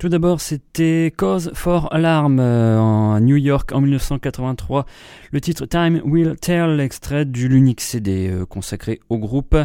Tout 0.00 0.08
d'abord, 0.08 0.40
c'était 0.40 1.12
Cause 1.14 1.50
for 1.52 1.92
Alarm 1.92 2.38
euh, 2.40 3.16
à 3.16 3.20
New 3.20 3.36
York 3.36 3.70
en 3.72 3.82
1983. 3.82 4.86
Le 5.30 5.42
titre 5.42 5.66
Time 5.66 6.00
Will 6.06 6.36
Tell, 6.40 6.80
extrait 6.80 7.26
du 7.26 7.48
l'unique 7.48 7.82
CD 7.82 8.30
euh, 8.30 8.46
consacré 8.46 9.00
au 9.10 9.18
groupe. 9.18 9.58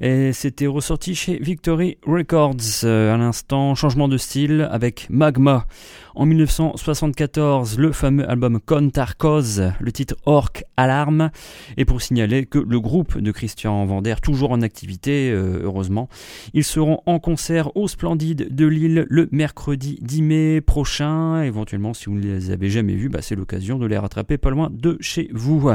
Et 0.00 0.32
c'était 0.32 0.66
ressorti 0.66 1.14
chez 1.14 1.38
Victory 1.38 1.98
Records. 2.04 2.82
Euh, 2.82 3.14
à 3.14 3.16
l'instant, 3.16 3.76
changement 3.76 4.08
de 4.08 4.16
style 4.16 4.68
avec 4.72 5.06
Magma. 5.08 5.68
En 6.16 6.26
1974, 6.26 7.78
le 7.78 7.92
fameux 7.92 8.28
album 8.28 8.58
Contarcos, 8.58 9.60
le 9.78 9.92
titre 9.92 10.16
Orc 10.24 10.64
Alarm. 10.76 11.30
Et 11.76 11.84
pour 11.84 12.02
signaler 12.02 12.46
que 12.46 12.58
le 12.58 12.80
groupe 12.80 13.18
de 13.18 13.30
Christian 13.30 13.84
Vander, 13.86 14.16
toujours 14.20 14.50
en 14.50 14.62
activité, 14.62 15.30
heureusement, 15.30 16.08
ils 16.54 16.64
seront 16.64 17.02
en 17.04 17.18
concert 17.18 17.76
au 17.76 17.86
Splendide 17.86 18.48
de 18.50 18.64
Lille 18.64 19.06
le 19.10 19.28
mercredi 19.30 19.75
10 19.76 20.22
mai 20.22 20.60
prochain. 20.60 21.42
Éventuellement, 21.42 21.94
si 21.94 22.06
vous 22.06 22.14
ne 22.14 22.20
les 22.20 22.50
avez 22.50 22.70
jamais 22.70 22.94
vus, 22.94 23.08
bah, 23.08 23.20
c'est 23.22 23.36
l'occasion 23.36 23.78
de 23.78 23.86
les 23.86 23.98
rattraper 23.98 24.38
pas 24.38 24.50
loin 24.50 24.70
de 24.72 24.96
chez 25.00 25.28
vous. 25.32 25.70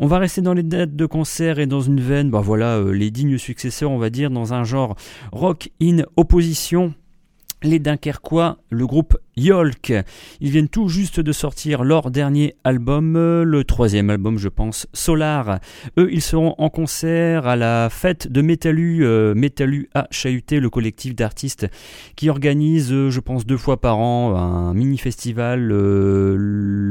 On 0.00 0.06
va 0.06 0.18
rester 0.18 0.40
dans 0.40 0.54
les 0.54 0.62
dates 0.62 0.96
de 0.96 1.06
concert 1.06 1.58
et 1.58 1.66
dans 1.66 1.80
une 1.80 2.00
veine, 2.00 2.30
bah 2.30 2.40
voilà, 2.40 2.78
euh, 2.78 2.92
les 2.92 3.10
dignes 3.10 3.38
successeurs, 3.38 3.90
on 3.90 3.98
va 3.98 4.10
dire, 4.10 4.30
dans 4.30 4.54
un 4.54 4.64
genre 4.64 4.96
rock 5.32 5.70
in 5.80 5.98
opposition 6.16 6.94
les 7.62 7.78
Dunkerquois, 7.78 8.58
le 8.70 8.86
groupe 8.86 9.16
Yolk. 9.36 9.92
Ils 10.40 10.50
viennent 10.50 10.68
tout 10.68 10.88
juste 10.88 11.20
de 11.20 11.32
sortir 11.32 11.84
leur 11.84 12.10
dernier 12.10 12.54
album, 12.64 13.16
euh, 13.16 13.44
le 13.44 13.64
troisième 13.64 14.10
album 14.10 14.38
je 14.38 14.48
pense, 14.48 14.86
Solar. 14.92 15.58
Eux, 15.98 16.08
ils 16.12 16.22
seront 16.22 16.54
en 16.58 16.68
concert 16.68 17.46
à 17.46 17.56
la 17.56 17.88
fête 17.90 18.30
de 18.30 18.42
Métalu, 18.42 19.04
euh, 19.04 19.34
Métalu 19.34 19.88
à 19.94 20.06
Chahuté, 20.10 20.60
le 20.60 20.70
collectif 20.70 21.14
d'artistes 21.14 21.66
qui 22.16 22.28
organise, 22.28 22.92
euh, 22.92 23.10
je 23.10 23.20
pense, 23.20 23.46
deux 23.46 23.56
fois 23.56 23.80
par 23.80 23.98
an 23.98 24.36
un 24.36 24.74
mini-festival. 24.74 25.70
euh, 25.72 26.36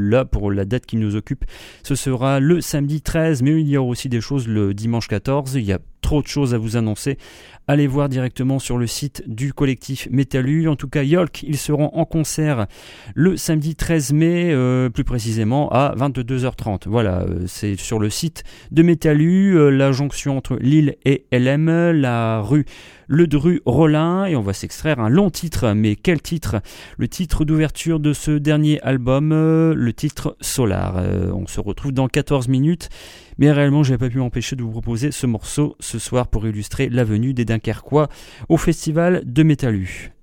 là, 0.09 0.25
pour 0.25 0.51
la 0.51 0.65
date 0.65 0.85
qui 0.85 0.97
nous 0.97 1.15
occupe, 1.15 1.45
ce 1.83 1.95
sera 1.95 2.39
le 2.39 2.61
samedi 2.61 3.01
13, 3.01 3.41
mais 3.41 3.59
il 3.59 3.67
y 3.67 3.77
aura 3.77 3.89
aussi 3.89 4.09
des 4.09 4.21
choses 4.21 4.47
le 4.47 4.73
dimanche 4.73 5.07
14. 5.07 5.55
Il 5.55 5.63
y 5.63 5.73
a 5.73 5.79
trop 6.01 6.21
de 6.21 6.27
choses 6.27 6.53
à 6.53 6.57
vous 6.57 6.77
annoncer. 6.77 7.17
Allez 7.71 7.87
voir 7.87 8.09
directement 8.09 8.59
sur 8.59 8.77
le 8.77 8.85
site 8.85 9.23
du 9.27 9.53
collectif 9.53 10.09
Métalu. 10.11 10.67
En 10.67 10.75
tout 10.75 10.89
cas, 10.89 11.03
Yolk, 11.03 11.41
ils 11.43 11.55
seront 11.55 11.89
en 11.93 12.03
concert 12.03 12.67
le 13.15 13.37
samedi 13.37 13.77
13 13.77 14.11
mai, 14.11 14.51
euh, 14.51 14.89
plus 14.89 15.05
précisément 15.05 15.69
à 15.71 15.95
22h30. 15.95 16.89
Voilà, 16.89 17.21
euh, 17.21 17.45
c'est 17.47 17.77
sur 17.77 17.97
le 17.97 18.09
site 18.09 18.43
de 18.71 18.83
Métalu, 18.83 19.57
euh, 19.57 19.69
la 19.69 19.93
jonction 19.93 20.35
entre 20.35 20.57
Lille 20.57 20.97
et 21.05 21.27
LM, 21.31 21.91
la 21.91 22.41
rue 22.41 22.65
Le 23.13 23.27
Dru 23.27 23.61
Rollin, 23.65 24.23
et 24.23 24.37
on 24.37 24.41
va 24.41 24.53
s'extraire 24.53 25.01
un 25.01 25.09
long 25.09 25.29
titre. 25.29 25.73
Mais 25.73 25.97
quel 25.97 26.21
titre? 26.21 26.61
Le 26.97 27.09
titre 27.09 27.43
d'ouverture 27.43 27.99
de 27.99 28.13
ce 28.13 28.31
dernier 28.31 28.81
album, 28.83 29.33
euh, 29.33 29.73
le 29.75 29.91
titre 29.91 30.37
Solar. 30.39 30.95
Euh, 30.95 31.29
on 31.33 31.45
se 31.45 31.59
retrouve 31.59 31.91
dans 31.91 32.07
14 32.07 32.47
minutes. 32.47 32.87
Mais 33.37 33.51
réellement, 33.51 33.83
je 33.83 33.91
n'ai 33.91 33.97
pas 33.97 34.07
pu 34.07 34.19
m'empêcher 34.19 34.55
de 34.55 34.63
vous 34.63 34.71
proposer 34.71 35.11
ce 35.11 35.27
morceau 35.27 35.75
ce 35.81 35.99
soir 35.99 36.29
pour 36.29 36.47
illustrer 36.47 36.87
la 36.87 37.03
venue 37.03 37.33
des 37.33 37.43
Dunkerquois 37.43 38.07
au 38.47 38.55
festival 38.55 39.23
de 39.25 39.43
Métalu. 39.43 40.13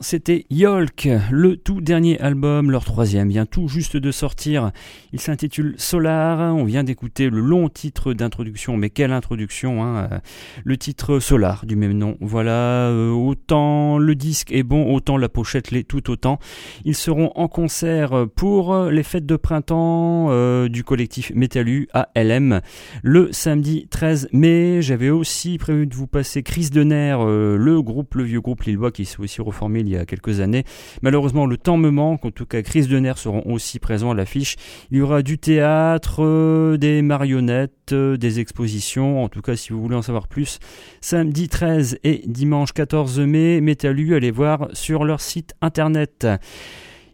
C'était 0.00 0.46
Yolk, 0.50 1.08
le 1.30 1.56
tout 1.56 1.80
dernier 1.80 2.20
album, 2.20 2.70
leur 2.70 2.84
troisième, 2.84 3.28
vient 3.28 3.46
tout 3.46 3.68
juste 3.68 3.96
de 3.96 4.10
sortir. 4.10 4.70
Il 5.12 5.20
s'intitule 5.20 5.74
Solar. 5.76 6.54
On 6.54 6.64
vient 6.64 6.84
d'écouter 6.84 7.30
le 7.30 7.40
long 7.40 7.68
titre 7.68 8.12
d'introduction, 8.12 8.76
mais 8.76 8.90
quelle 8.90 9.12
introduction 9.12 9.82
hein, 9.82 10.08
euh, 10.12 10.18
Le 10.64 10.76
titre 10.76 11.18
Solar 11.18 11.66
du 11.66 11.76
même 11.76 11.92
nom. 11.92 12.16
Voilà, 12.20 12.88
euh, 12.88 13.10
autant 13.10 13.98
le 13.98 14.14
disque 14.14 14.52
est 14.52 14.62
bon, 14.62 14.92
autant 14.92 15.16
la 15.16 15.28
pochette 15.28 15.70
l'est 15.70 15.86
tout 15.86 16.10
autant. 16.10 16.38
Ils 16.84 16.96
seront 16.96 17.32
en 17.34 17.48
concert 17.48 18.26
pour 18.36 18.76
les 18.84 19.02
fêtes 19.02 19.26
de 19.26 19.36
printemps 19.36 20.28
euh, 20.30 20.68
du 20.68 20.84
collectif 20.84 21.32
Metalu 21.34 21.88
à 21.92 22.08
LM 22.14 22.60
le 23.02 23.32
samedi 23.32 23.86
13 23.90 24.28
mai. 24.32 24.82
J'avais 24.82 25.10
aussi 25.10 25.58
prévu 25.58 25.86
de 25.86 25.94
vous 25.94 26.06
passer 26.06 26.42
Chris 26.42 26.70
Denner, 26.72 27.16
euh, 27.20 27.56
le 27.56 27.82
groupe, 27.82 28.14
le 28.14 28.24
vieux 28.24 28.40
groupe 28.40 28.62
Lillois 28.62 28.92
qui 28.92 29.04
s'est 29.04 29.20
aussi 29.20 29.40
reformé 29.40 29.71
il 29.80 29.88
y 29.88 29.96
a 29.96 30.06
quelques 30.06 30.40
années. 30.40 30.64
Malheureusement, 31.02 31.46
le 31.46 31.56
temps 31.56 31.76
me 31.76 31.90
manque. 31.90 32.24
En 32.24 32.30
tout 32.30 32.46
cas, 32.46 32.62
Chris 32.62 32.86
Denner 32.86 33.14
seront 33.16 33.42
aussi 33.46 33.78
présents 33.78 34.10
à 34.10 34.14
l'affiche. 34.14 34.56
Il 34.90 34.98
y 34.98 35.00
aura 35.00 35.22
du 35.22 35.38
théâtre, 35.38 36.22
euh, 36.22 36.76
des 36.76 37.02
marionnettes, 37.02 37.92
euh, 37.92 38.16
des 38.16 38.40
expositions. 38.40 39.22
En 39.22 39.28
tout 39.28 39.42
cas, 39.42 39.56
si 39.56 39.72
vous 39.72 39.82
voulez 39.82 39.96
en 39.96 40.02
savoir 40.02 40.28
plus, 40.28 40.58
samedi 41.00 41.48
13 41.48 41.98
et 42.04 42.22
dimanche 42.26 42.72
14 42.72 43.20
mai, 43.20 43.60
Metalu, 43.60 44.14
allez 44.14 44.30
voir 44.30 44.68
sur 44.72 45.04
leur 45.04 45.20
site 45.20 45.54
internet. 45.60 46.26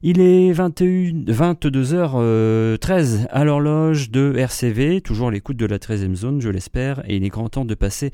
Il 0.03 0.21
est 0.21 0.53
21, 0.53 1.25
22h13 1.27 3.27
à 3.31 3.45
l'horloge 3.45 4.11
de 4.11 4.33
RCV, 4.37 5.01
toujours 5.01 5.33
l'écoute 5.33 5.57
de 5.57 5.67
la 5.67 5.79
13e 5.79 6.15
zone, 6.15 6.41
je 6.41 6.51
l'espère, 6.51 7.03
et 7.11 7.17
il 7.17 7.25
est 7.25 7.31
grand 7.31 7.49
temps 7.49 7.65
de 7.65 7.75
passer 7.75 8.13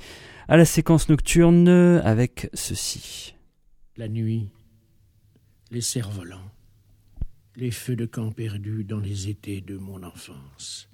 à 0.48 0.56
la 0.56 0.64
séquence 0.64 1.10
nocturne 1.10 1.68
avec 2.02 2.48
ceci. 2.54 3.33
La 3.96 4.08
nuit, 4.08 4.48
les 5.70 5.80
cerfs-volants, 5.80 6.50
les 7.54 7.70
feux 7.70 7.94
de 7.94 8.06
camp 8.06 8.32
perdus 8.32 8.82
dans 8.82 8.98
les 8.98 9.28
étés 9.28 9.60
de 9.60 9.76
mon 9.76 10.02
enfance, 10.02 10.88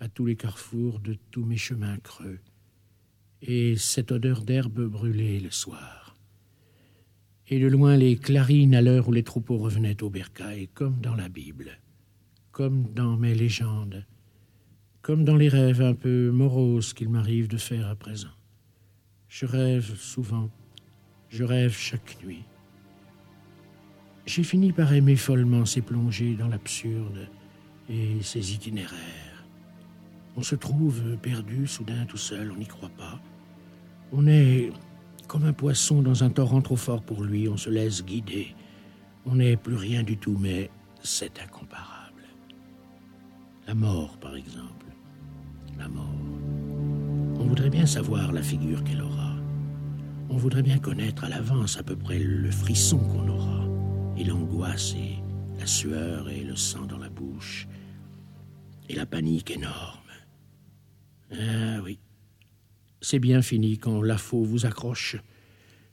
à 0.00 0.08
tous 0.10 0.26
les 0.26 0.36
carrefours 0.36 1.00
de 1.00 1.16
tous 1.30 1.46
mes 1.46 1.56
chemins 1.56 1.96
creux, 1.96 2.38
et 3.40 3.74
cette 3.76 4.12
odeur 4.12 4.42
d'herbe 4.42 4.84
brûlée 4.84 5.40
le 5.40 5.50
soir. 5.50 6.14
Et 7.48 7.58
de 7.58 7.68
loin 7.68 7.96
les 7.96 8.18
clarines 8.18 8.74
à 8.74 8.82
l'heure 8.82 9.08
où 9.08 9.12
les 9.12 9.22
troupeaux 9.22 9.56
revenaient 9.56 10.02
au 10.02 10.10
bercail, 10.10 10.68
comme 10.74 11.00
dans 11.00 11.14
la 11.14 11.30
Bible, 11.30 11.80
comme 12.52 12.92
dans 12.92 13.16
mes 13.16 13.34
légendes, 13.34 14.04
comme 15.00 15.24
dans 15.24 15.36
les 15.36 15.48
rêves 15.48 15.80
un 15.80 15.94
peu 15.94 16.30
moroses 16.30 16.92
qu'il 16.92 17.08
m'arrive 17.08 17.48
de 17.48 17.56
faire 17.56 17.88
à 17.88 17.96
présent. 17.96 18.36
Je 19.26 19.46
rêve 19.46 19.96
souvent, 19.96 20.50
je 21.36 21.44
rêve 21.44 21.76
chaque 21.76 22.16
nuit. 22.24 22.44
J'ai 24.24 24.42
fini 24.42 24.72
par 24.72 24.90
aimer 24.94 25.16
follement 25.16 25.66
ces 25.66 25.82
plongées 25.82 26.34
dans 26.34 26.48
l'absurde 26.48 27.28
et 27.90 28.22
ces 28.22 28.54
itinéraires. 28.54 29.44
On 30.34 30.42
se 30.42 30.54
trouve 30.54 31.16
perdu, 31.18 31.66
soudain, 31.66 32.06
tout 32.06 32.16
seul, 32.16 32.50
on 32.50 32.56
n'y 32.56 32.66
croit 32.66 32.88
pas. 32.96 33.20
On 34.12 34.26
est 34.26 34.72
comme 35.28 35.44
un 35.44 35.52
poisson 35.52 36.00
dans 36.00 36.24
un 36.24 36.30
torrent 36.30 36.62
trop 36.62 36.76
fort 36.76 37.02
pour 37.02 37.22
lui, 37.22 37.48
on 37.48 37.58
se 37.58 37.68
laisse 37.68 38.02
guider. 38.02 38.54
On 39.26 39.34
n'est 39.34 39.58
plus 39.58 39.76
rien 39.76 40.02
du 40.02 40.16
tout, 40.16 40.38
mais 40.40 40.70
c'est 41.02 41.38
incomparable. 41.38 42.22
La 43.66 43.74
mort, 43.74 44.16
par 44.18 44.36
exemple. 44.36 44.86
La 45.78 45.88
mort. 45.88 46.06
On 47.38 47.44
voudrait 47.44 47.70
bien 47.70 47.84
savoir 47.84 48.32
la 48.32 48.42
figure 48.42 48.82
qu'elle 48.84 49.02
aura. 49.02 49.35
On 50.28 50.36
voudrait 50.36 50.62
bien 50.62 50.78
connaître 50.78 51.24
à 51.24 51.28
l'avance 51.28 51.78
à 51.78 51.82
peu 51.82 51.96
près 51.96 52.18
le 52.18 52.50
frisson 52.50 52.98
qu'on 52.98 53.28
aura, 53.28 53.68
et 54.16 54.24
l'angoisse, 54.24 54.94
et 54.94 55.22
la 55.58 55.66
sueur, 55.66 56.28
et 56.28 56.42
le 56.42 56.56
sang 56.56 56.84
dans 56.86 56.98
la 56.98 57.08
bouche, 57.08 57.68
et 58.88 58.94
la 58.94 59.06
panique 59.06 59.50
énorme. 59.50 60.00
Ah 61.32 61.80
oui, 61.84 61.98
c'est 63.00 63.18
bien 63.18 63.42
fini 63.42 63.78
quand 63.78 64.02
la 64.02 64.18
faux 64.18 64.44
vous 64.44 64.66
accroche. 64.66 65.16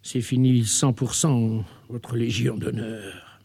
C'est 0.02 0.22
fini 0.22 0.62
100% 0.62 1.64
votre 1.90 2.16
légion 2.16 2.58
d'honneur. 2.58 3.40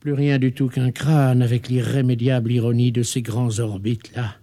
Plus 0.00 0.12
rien 0.12 0.38
du 0.38 0.52
tout 0.52 0.68
qu'un 0.68 0.92
crâne 0.92 1.42
avec 1.42 1.68
l'irrémédiable 1.68 2.52
ironie 2.52 2.92
de 2.92 3.02
ces 3.02 3.22
grands 3.22 3.58
orbites-là, 3.58 4.36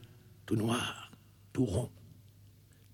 tout 0.45 0.55
noir, 0.55 1.11
tout 1.53 1.65
rond, 1.65 1.89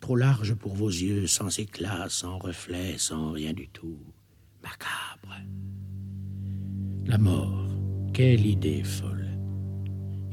trop 0.03 0.17
large 0.17 0.53
pour 0.55 0.75
vos 0.75 0.89
yeux, 0.89 1.27
sans 1.27 1.59
éclat, 1.59 2.07
sans 2.09 2.37
reflet, 2.37 2.95
sans 2.97 3.31
rien 3.31 3.53
du 3.53 3.69
tout, 3.69 4.01
macabre. 4.61 5.37
La 7.05 7.17
mort, 7.17 7.69
quelle 8.13 8.45
idée 8.45 8.83
folle. 8.83 9.29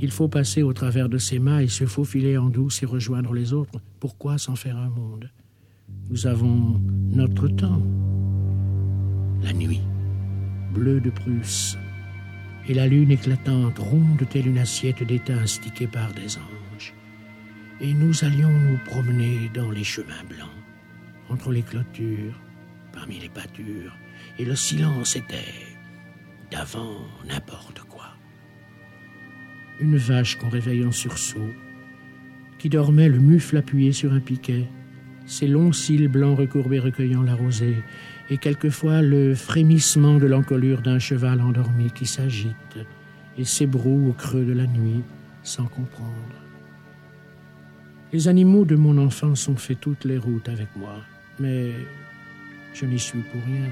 Il 0.01 0.11
faut 0.11 0.27
passer 0.27 0.65
au 0.65 0.73
travers 0.73 1.09
de 1.09 1.19
ses 1.19 1.39
mailles, 1.39 1.69
se 1.69 1.87
faufiler 1.87 2.37
en 2.37 2.51
douce 2.51 2.83
et 2.83 2.87
rejoindre 2.87 3.33
les 3.33 3.53
autres. 3.53 3.81
Pourquoi 4.01 4.39
s'en 4.39 4.57
faire 4.57 4.77
un 4.77 4.91
monde? 4.91 5.31
Nous 6.09 6.27
avons 6.27 6.81
notre 7.13 7.47
temps. 7.47 7.83
La 9.41 9.53
nuit, 9.53 9.83
bleue 10.75 11.01
de 11.01 11.11
Prusse, 11.11 11.79
et 12.67 12.75
la 12.75 12.89
lune 12.89 13.13
éclatante, 13.13 13.79
ronde 13.79 14.27
telle 14.31 14.49
une 14.49 14.59
assiette 14.59 15.05
d'étain 15.05 15.39
astiquée 15.39 15.87
par 15.87 16.13
des 16.13 16.39
anges. 16.39 16.60
Et 17.81 17.95
nous 17.95 18.25
allions 18.25 18.51
nous 18.51 18.79
promener 18.85 19.51
dans 19.55 19.71
les 19.71 19.85
chemins 19.85 20.25
blancs, 20.29 20.49
entre 21.31 21.51
les 21.53 21.63
clôtures, 21.63 22.39
parmi 22.93 23.19
les 23.19 23.29
pâtures, 23.29 23.97
et 24.39 24.45
le 24.45 24.55
silence 24.55 25.17
était 25.17 25.55
d'avant 26.51 27.07
n'importe 27.27 27.81
quoi 27.89 28.17
une 29.81 29.97
vache 29.97 30.37
qu'on 30.37 30.51
réveille 30.51 30.85
en 30.85 30.93
sursaut, 30.93 31.51
qui 32.59 32.69
dormait 32.69 33.09
le 33.09 33.19
mufle 33.19 33.57
appuyé 33.57 33.93
sur 33.93 34.13
un 34.13 34.21
piquet, 34.21 34.67
ses 35.27 35.47
longs 35.47 35.73
cils 35.73 36.09
blancs 36.09 36.39
recourbés 36.39 36.79
recueillant 36.79 37.23
la 37.23 37.35
rosée, 37.35 37.77
et 38.29 38.37
quelquefois 38.37 39.01
le 39.01 39.35
frémissement 39.35 40.19
de 40.19 40.27
l'encolure 40.27 40.83
d'un 40.83 40.99
cheval 40.99 41.41
endormi 41.41 41.91
qui 41.91 42.07
s'agite 42.07 42.79
et 43.39 43.45
s'ébroue 43.45 44.11
au 44.11 44.13
creux 44.13 44.45
de 44.45 44.53
la 44.53 44.67
nuit 44.67 45.03
sans 45.43 45.65
comprendre. 45.65 46.40
Les 48.13 48.27
animaux 48.27 48.65
de 48.65 48.75
mon 48.75 48.99
enfance 48.99 49.47
ont 49.47 49.57
fait 49.57 49.77
toutes 49.77 50.05
les 50.05 50.19
routes 50.19 50.49
avec 50.49 50.67
moi, 50.75 50.97
mais 51.39 51.71
je 52.75 52.85
n'y 52.85 52.99
suis 52.99 53.21
pour 53.21 53.41
rien. 53.45 53.69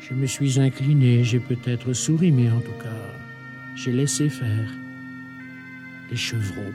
Je 0.00 0.14
me 0.14 0.26
suis 0.26 0.60
incliné, 0.60 1.24
j'ai 1.24 1.40
peut-être 1.40 1.92
souri, 1.92 2.30
mais 2.30 2.48
en 2.48 2.60
tout 2.60 2.78
cas, 2.80 3.02
j'ai 3.74 3.90
laissé 3.90 4.28
faire. 4.28 4.70
Les 6.08 6.16
chevrons, 6.16 6.72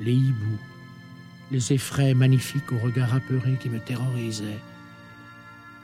les 0.00 0.14
hiboux, 0.14 0.58
les 1.50 1.72
effraies 1.74 2.14
magnifiques 2.14 2.72
au 2.72 2.78
regard 2.78 3.14
apeuré 3.14 3.58
qui 3.60 3.68
me 3.68 3.78
terrorisaient, 3.78 4.62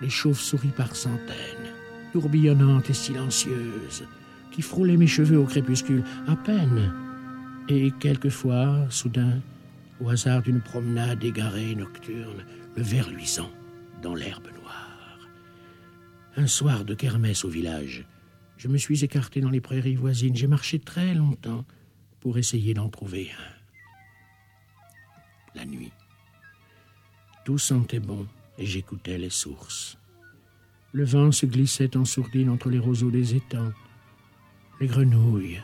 les 0.00 0.10
chauves-souris 0.10 0.72
par 0.74 0.96
centaines, 0.96 1.72
tourbillonnantes 2.14 2.88
et 2.88 2.94
silencieuses, 2.94 4.04
qui 4.50 4.62
frôlaient 4.62 4.96
mes 4.96 5.06
cheveux 5.06 5.38
au 5.38 5.44
crépuscule, 5.44 6.04
à 6.26 6.36
peine, 6.36 6.90
et 7.68 7.90
quelquefois, 8.00 8.86
soudain, 8.88 9.40
au 10.00 10.08
hasard 10.10 10.42
d'une 10.42 10.60
promenade 10.60 11.22
égarée 11.24 11.74
nocturne, 11.74 12.44
le 12.76 12.82
ver 12.82 13.10
luisant 13.10 13.50
dans 14.02 14.14
l'herbe 14.14 14.48
noire. 14.60 15.28
Un 16.36 16.46
soir 16.46 16.84
de 16.84 16.94
kermesse 16.94 17.44
au 17.44 17.48
village, 17.48 18.06
je 18.56 18.68
me 18.68 18.78
suis 18.78 19.04
écarté 19.04 19.40
dans 19.40 19.50
les 19.50 19.60
prairies 19.60 19.96
voisines, 19.96 20.36
j'ai 20.36 20.46
marché 20.46 20.78
très 20.78 21.14
longtemps, 21.14 21.64
pour 22.20 22.38
essayer 22.38 22.72
d'en 22.72 22.88
trouver 22.88 23.30
un. 23.30 23.54
La 25.54 25.66
nuit. 25.66 25.92
Tout 27.44 27.58
sentait 27.58 28.00
bon 28.00 28.26
et 28.56 28.64
j'écoutais 28.64 29.18
les 29.18 29.28
sources. 29.28 29.98
Le 30.92 31.04
vent 31.04 31.32
se 31.32 31.44
glissait 31.44 31.98
en 31.98 32.06
sourdine 32.06 32.48
entre 32.48 32.70
les 32.70 32.78
roseaux 32.78 33.10
des 33.10 33.34
étangs. 33.34 33.72
Les 34.80 34.86
grenouilles, 34.86 35.60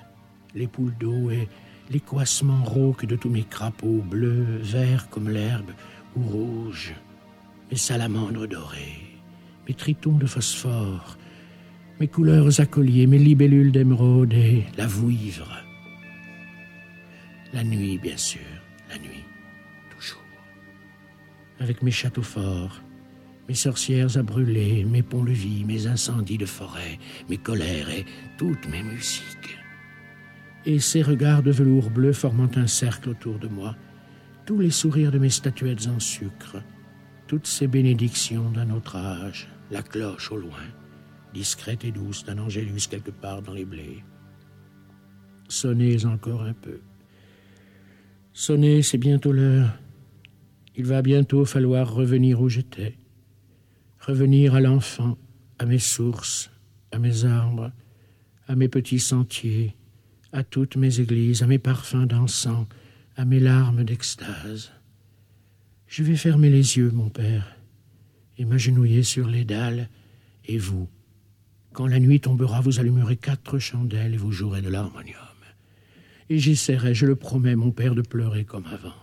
les 0.54 0.66
poules 0.66 0.96
d'eau 0.98 1.30
et 1.30 1.48
les 1.90 2.00
coissements 2.00 2.62
rauques 2.62 3.04
de 3.04 3.16
tous 3.16 3.28
mes 3.28 3.42
crapauds 3.42 4.02
bleus, 4.02 4.58
verts 4.62 5.10
comme 5.10 5.28
l'herbe 5.28 5.72
ou 6.16 6.22
rouges, 6.22 6.94
mes 7.70 7.76
salamandres 7.76 8.46
dorées, 8.46 9.18
mes 9.66 9.74
tritons 9.74 10.16
de 10.16 10.26
phosphore, 10.26 11.18
mes 11.98 12.08
couleurs 12.08 12.60
accolliers, 12.60 13.06
mes 13.06 13.18
libellules 13.18 13.72
d'émeraude 13.72 14.32
et 14.32 14.64
la 14.76 14.86
vouivre. 14.86 15.52
La 17.52 17.64
nuit, 17.64 17.98
bien 17.98 18.16
sûr, 18.16 18.40
la 18.88 18.96
nuit, 18.98 19.24
toujours. 19.90 20.22
Avec 21.58 21.82
mes 21.82 21.90
châteaux 21.90 22.22
forts, 22.22 22.80
mes 23.48 23.54
sorcières 23.54 24.16
à 24.16 24.22
brûler, 24.22 24.84
mes 24.84 25.02
ponts-levis, 25.02 25.64
mes 25.64 25.88
incendies 25.88 26.38
de 26.38 26.46
forêt, 26.46 27.00
mes 27.28 27.38
colères 27.38 27.90
et 27.90 28.06
toutes 28.38 28.68
mes 28.68 28.84
musiques. 28.84 29.59
Et 30.66 30.78
ces 30.78 31.02
regards 31.02 31.42
de 31.42 31.50
velours 31.50 31.90
bleu 31.90 32.12
formant 32.12 32.50
un 32.56 32.66
cercle 32.66 33.10
autour 33.10 33.38
de 33.38 33.48
moi, 33.48 33.76
tous 34.44 34.58
les 34.58 34.70
sourires 34.70 35.12
de 35.12 35.18
mes 35.18 35.30
statuettes 35.30 35.86
en 35.86 35.98
sucre, 36.00 36.62
toutes 37.26 37.46
ces 37.46 37.66
bénédictions 37.66 38.50
d'un 38.50 38.70
autre 38.70 38.96
âge, 38.96 39.48
la 39.70 39.82
cloche 39.82 40.30
au 40.32 40.36
loin, 40.36 40.66
discrète 41.32 41.84
et 41.84 41.92
douce 41.92 42.24
d'un 42.24 42.38
angélus 42.38 42.88
quelque 42.88 43.10
part 43.10 43.42
dans 43.42 43.54
les 43.54 43.64
blés. 43.64 44.04
Sonnez 45.48 46.04
encore 46.04 46.42
un 46.42 46.52
peu. 46.52 46.80
Sonnez, 48.32 48.82
c'est 48.82 48.98
bientôt 48.98 49.32
l'heure. 49.32 49.78
Il 50.76 50.84
va 50.84 51.02
bientôt 51.02 51.44
falloir 51.44 51.92
revenir 51.92 52.40
où 52.40 52.48
j'étais. 52.48 52.96
Revenir 53.98 54.54
à 54.54 54.60
l'enfant, 54.60 55.18
à 55.58 55.66
mes 55.66 55.78
sources, 55.78 56.50
à 56.92 56.98
mes 56.98 57.24
arbres, 57.24 57.72
à 58.46 58.56
mes 58.56 58.68
petits 58.68 59.00
sentiers, 59.00 59.76
à 60.32 60.44
toutes 60.44 60.76
mes 60.76 61.00
églises, 61.00 61.42
à 61.42 61.46
mes 61.46 61.58
parfums 61.58 62.06
d'encens, 62.06 62.66
à 63.16 63.24
mes 63.24 63.40
larmes 63.40 63.84
d'extase. 63.84 64.72
Je 65.86 66.02
vais 66.02 66.16
fermer 66.16 66.50
les 66.50 66.76
yeux, 66.76 66.90
mon 66.90 67.08
père, 67.08 67.56
et 68.38 68.44
m'agenouiller 68.44 69.02
sur 69.02 69.28
les 69.28 69.44
dalles, 69.44 69.88
et 70.46 70.58
vous, 70.58 70.88
quand 71.72 71.86
la 71.86 72.00
nuit 72.00 72.20
tombera, 72.20 72.60
vous 72.60 72.80
allumerez 72.80 73.16
quatre 73.16 73.58
chandelles 73.58 74.14
et 74.14 74.16
vous 74.16 74.32
jouerez 74.32 74.60
de 74.60 74.68
l'harmonium. 74.68 75.16
Et 76.28 76.38
j'essaierai, 76.38 76.94
je 76.94 77.06
le 77.06 77.16
promets, 77.16 77.56
mon 77.56 77.70
père, 77.70 77.94
de 77.94 78.02
pleurer 78.02 78.44
comme 78.44 78.66
avant. 78.66 78.94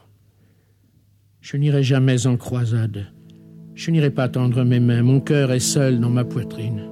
Je 1.42 1.56
n'irai 1.56 1.84
jamais 1.84 2.28
en 2.28 2.36
croisade. 2.36 3.08
Je 3.76 3.92
n'irai 3.92 4.12
pas 4.12 4.28
tendre 4.28 4.64
mes 4.64 4.80
mains. 4.80 5.04
Mon 5.04 5.22
cœur 5.22 5.52
est 5.52 5.60
seul 5.60 6.00
dans 6.00 6.10
ma 6.10 6.26
poitrine. 6.26 6.90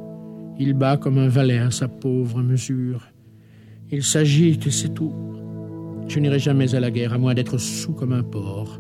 Il 0.57 0.74
bat 0.74 0.98
comme 0.98 1.18
un 1.18 1.28
valet 1.28 1.57
à 1.57 1.72
sa 1.72 1.88
pauvre 1.88 2.41
mesure. 2.41 3.06
Il 3.91 4.03
s'agite 4.03 4.66
et 4.68 4.72
c'est 4.72 4.94
tout. 4.94 5.14
Je 6.07 6.20
n'irai 6.20 6.40
jamais 6.40 6.74
à 6.76 6.80
la 6.80 6.91
guerre, 6.91 7.14
à 7.14 7.18
moins 7.18 7.34
d'être 7.34 7.57
sous 7.57 7.94
comme 7.94 8.14
un 8.14 8.24
porc. 8.24 8.80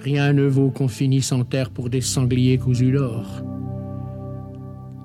Rien 0.00 0.32
ne 0.32 0.44
vaut 0.44 0.70
qu'on 0.70 0.88
finisse 0.88 1.32
en 1.32 1.44
terre 1.44 1.70
pour 1.70 1.90
des 1.90 2.00
sangliers 2.00 2.58
cousus 2.58 2.92
d'or. 2.92 3.42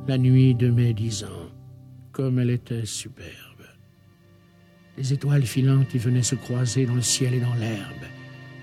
La 0.07 0.18
nuit 0.18 0.53
de 0.56 0.69
mes 0.69 0.94
dix 0.94 1.23
ans, 1.23 1.49
comme 2.11 2.40
elle 2.40 2.52
était 2.52 2.85
superbe. 2.85 3.34
Les 4.98 5.14
étoiles 5.14 5.45
filantes 5.45 5.94
y 5.94 5.98
venaient 5.98 6.22
se 6.22 6.35
croiser 6.35 6.85
dans 6.85 6.95
le 6.95 7.02
ciel 7.02 7.34
et 7.34 7.40
dans 7.40 7.56
l'herbe, 7.56 8.06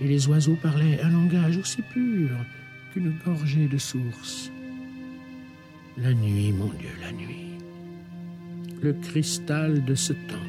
et 0.00 0.06
les 0.06 0.28
oiseaux 0.28 0.56
parlaient 0.62 1.00
un 1.02 1.10
langage 1.10 1.58
aussi 1.58 1.82
pur 1.82 2.30
qu'une 2.92 3.14
gorgée 3.24 3.66
de 3.66 3.78
source. 3.78 4.50
La 5.96 6.14
nuit, 6.14 6.52
mon 6.52 6.66
Dieu, 6.66 6.90
la 7.02 7.12
nuit. 7.12 7.49
Le 8.82 8.94
cristal 8.94 9.84
de 9.84 9.94
ce 9.94 10.14
temps. 10.14 10.48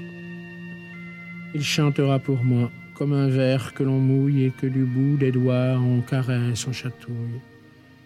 Il 1.53 1.63
chantera 1.63 2.17
pour 2.17 2.43
moi 2.43 2.71
comme 2.93 3.11
un 3.11 3.27
verre 3.27 3.73
que 3.73 3.83
l'on 3.83 3.99
mouille 3.99 4.43
et 4.43 4.51
que 4.51 4.67
du 4.67 4.85
bout 4.85 5.17
des 5.17 5.33
doigts 5.33 5.77
on 5.77 6.01
caresse, 6.01 6.65
on 6.65 6.71
chatouille, 6.71 7.41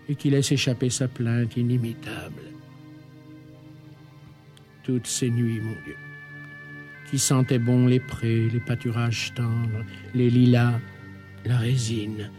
et 0.09 0.15
qui 0.15 0.31
laisse 0.31 0.51
échapper 0.51 0.89
sa 0.89 1.07
plainte 1.07 1.57
inimitable. 1.57 2.41
Toutes 4.83 5.05
ces 5.05 5.29
nuits, 5.29 5.61
mon 5.61 5.75
Dieu, 5.85 5.95
qui 7.11 7.19
sentaient 7.19 7.59
bon 7.59 7.85
les 7.85 7.99
prés, 7.99 8.49
les 8.49 8.59
pâturages 8.59 9.31
tendres, 9.35 9.85
les 10.15 10.31
lilas, 10.31 10.79
la 11.45 11.57
résine, 11.57 12.31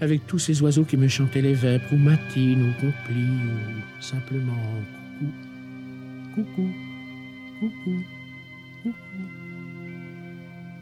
avec 0.00 0.24
tous 0.26 0.38
ces 0.38 0.62
oiseaux 0.62 0.84
qui 0.84 0.96
me 0.96 1.08
chantaient 1.08 1.42
les 1.42 1.54
vêpres, 1.54 1.92
ou 1.92 1.96
matines, 1.96 2.68
ou 2.68 2.72
complis, 2.80 3.16
ou 3.18 4.02
simplement 4.02 4.82
coucou, 6.36 6.68
coucou. 7.60 7.96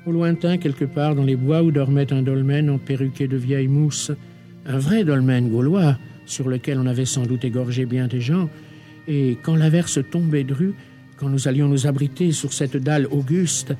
Au 0.04 0.10
lointain, 0.10 0.58
quelque 0.58 0.84
part 0.84 1.14
dans 1.14 1.22
les 1.22 1.36
bois 1.36 1.62
où 1.62 1.70
dormait 1.70 2.12
un 2.12 2.22
dolmen 2.22 2.68
en 2.68 2.78
perruqué 2.78 3.28
de 3.28 3.36
vieille 3.36 3.68
mousse, 3.68 4.10
un 4.66 4.78
vrai 4.78 5.04
dolmen 5.04 5.48
gaulois, 5.48 5.96
sur 6.26 6.48
lequel 6.48 6.78
on 6.78 6.86
avait 6.86 7.04
sans 7.04 7.24
doute 7.24 7.44
égorgé 7.44 7.86
bien 7.86 8.08
des 8.08 8.20
gens, 8.20 8.50
et 9.06 9.38
quand 9.42 9.54
l'averse 9.54 10.00
tombait 10.10 10.44
dru, 10.44 10.74
quand 11.16 11.28
nous 11.28 11.46
allions 11.46 11.68
nous 11.68 11.86
abriter 11.86 12.32
sur 12.32 12.52
cette 12.52 12.76
dalle 12.76 13.06
auguste, 13.10 13.74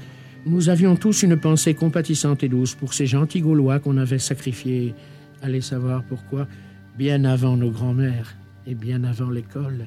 nous 0.47 0.69
avions 0.69 0.95
tous 0.95 1.25
une 1.25 1.37
pensée 1.37 1.75
compatissante 1.75 2.45
et 2.45 2.49
douce 2.49 2.75
pour 2.75 2.95
ces 2.95 3.07
gentils 3.07 3.41
Gaulois 3.41 3.81
qu'on 3.81 3.97
avait 3.97 4.19
sacrifiés, 4.19 4.95
allez 5.43 5.63
savoir 5.63 6.05
pourquoi, 6.05 6.47
bien 6.97 7.25
avant 7.25 7.57
nos 7.57 7.71
grands-mères 7.71 8.37
et 8.67 8.75
bien 8.75 9.03
avant 9.03 9.31
l'école. 9.31 9.87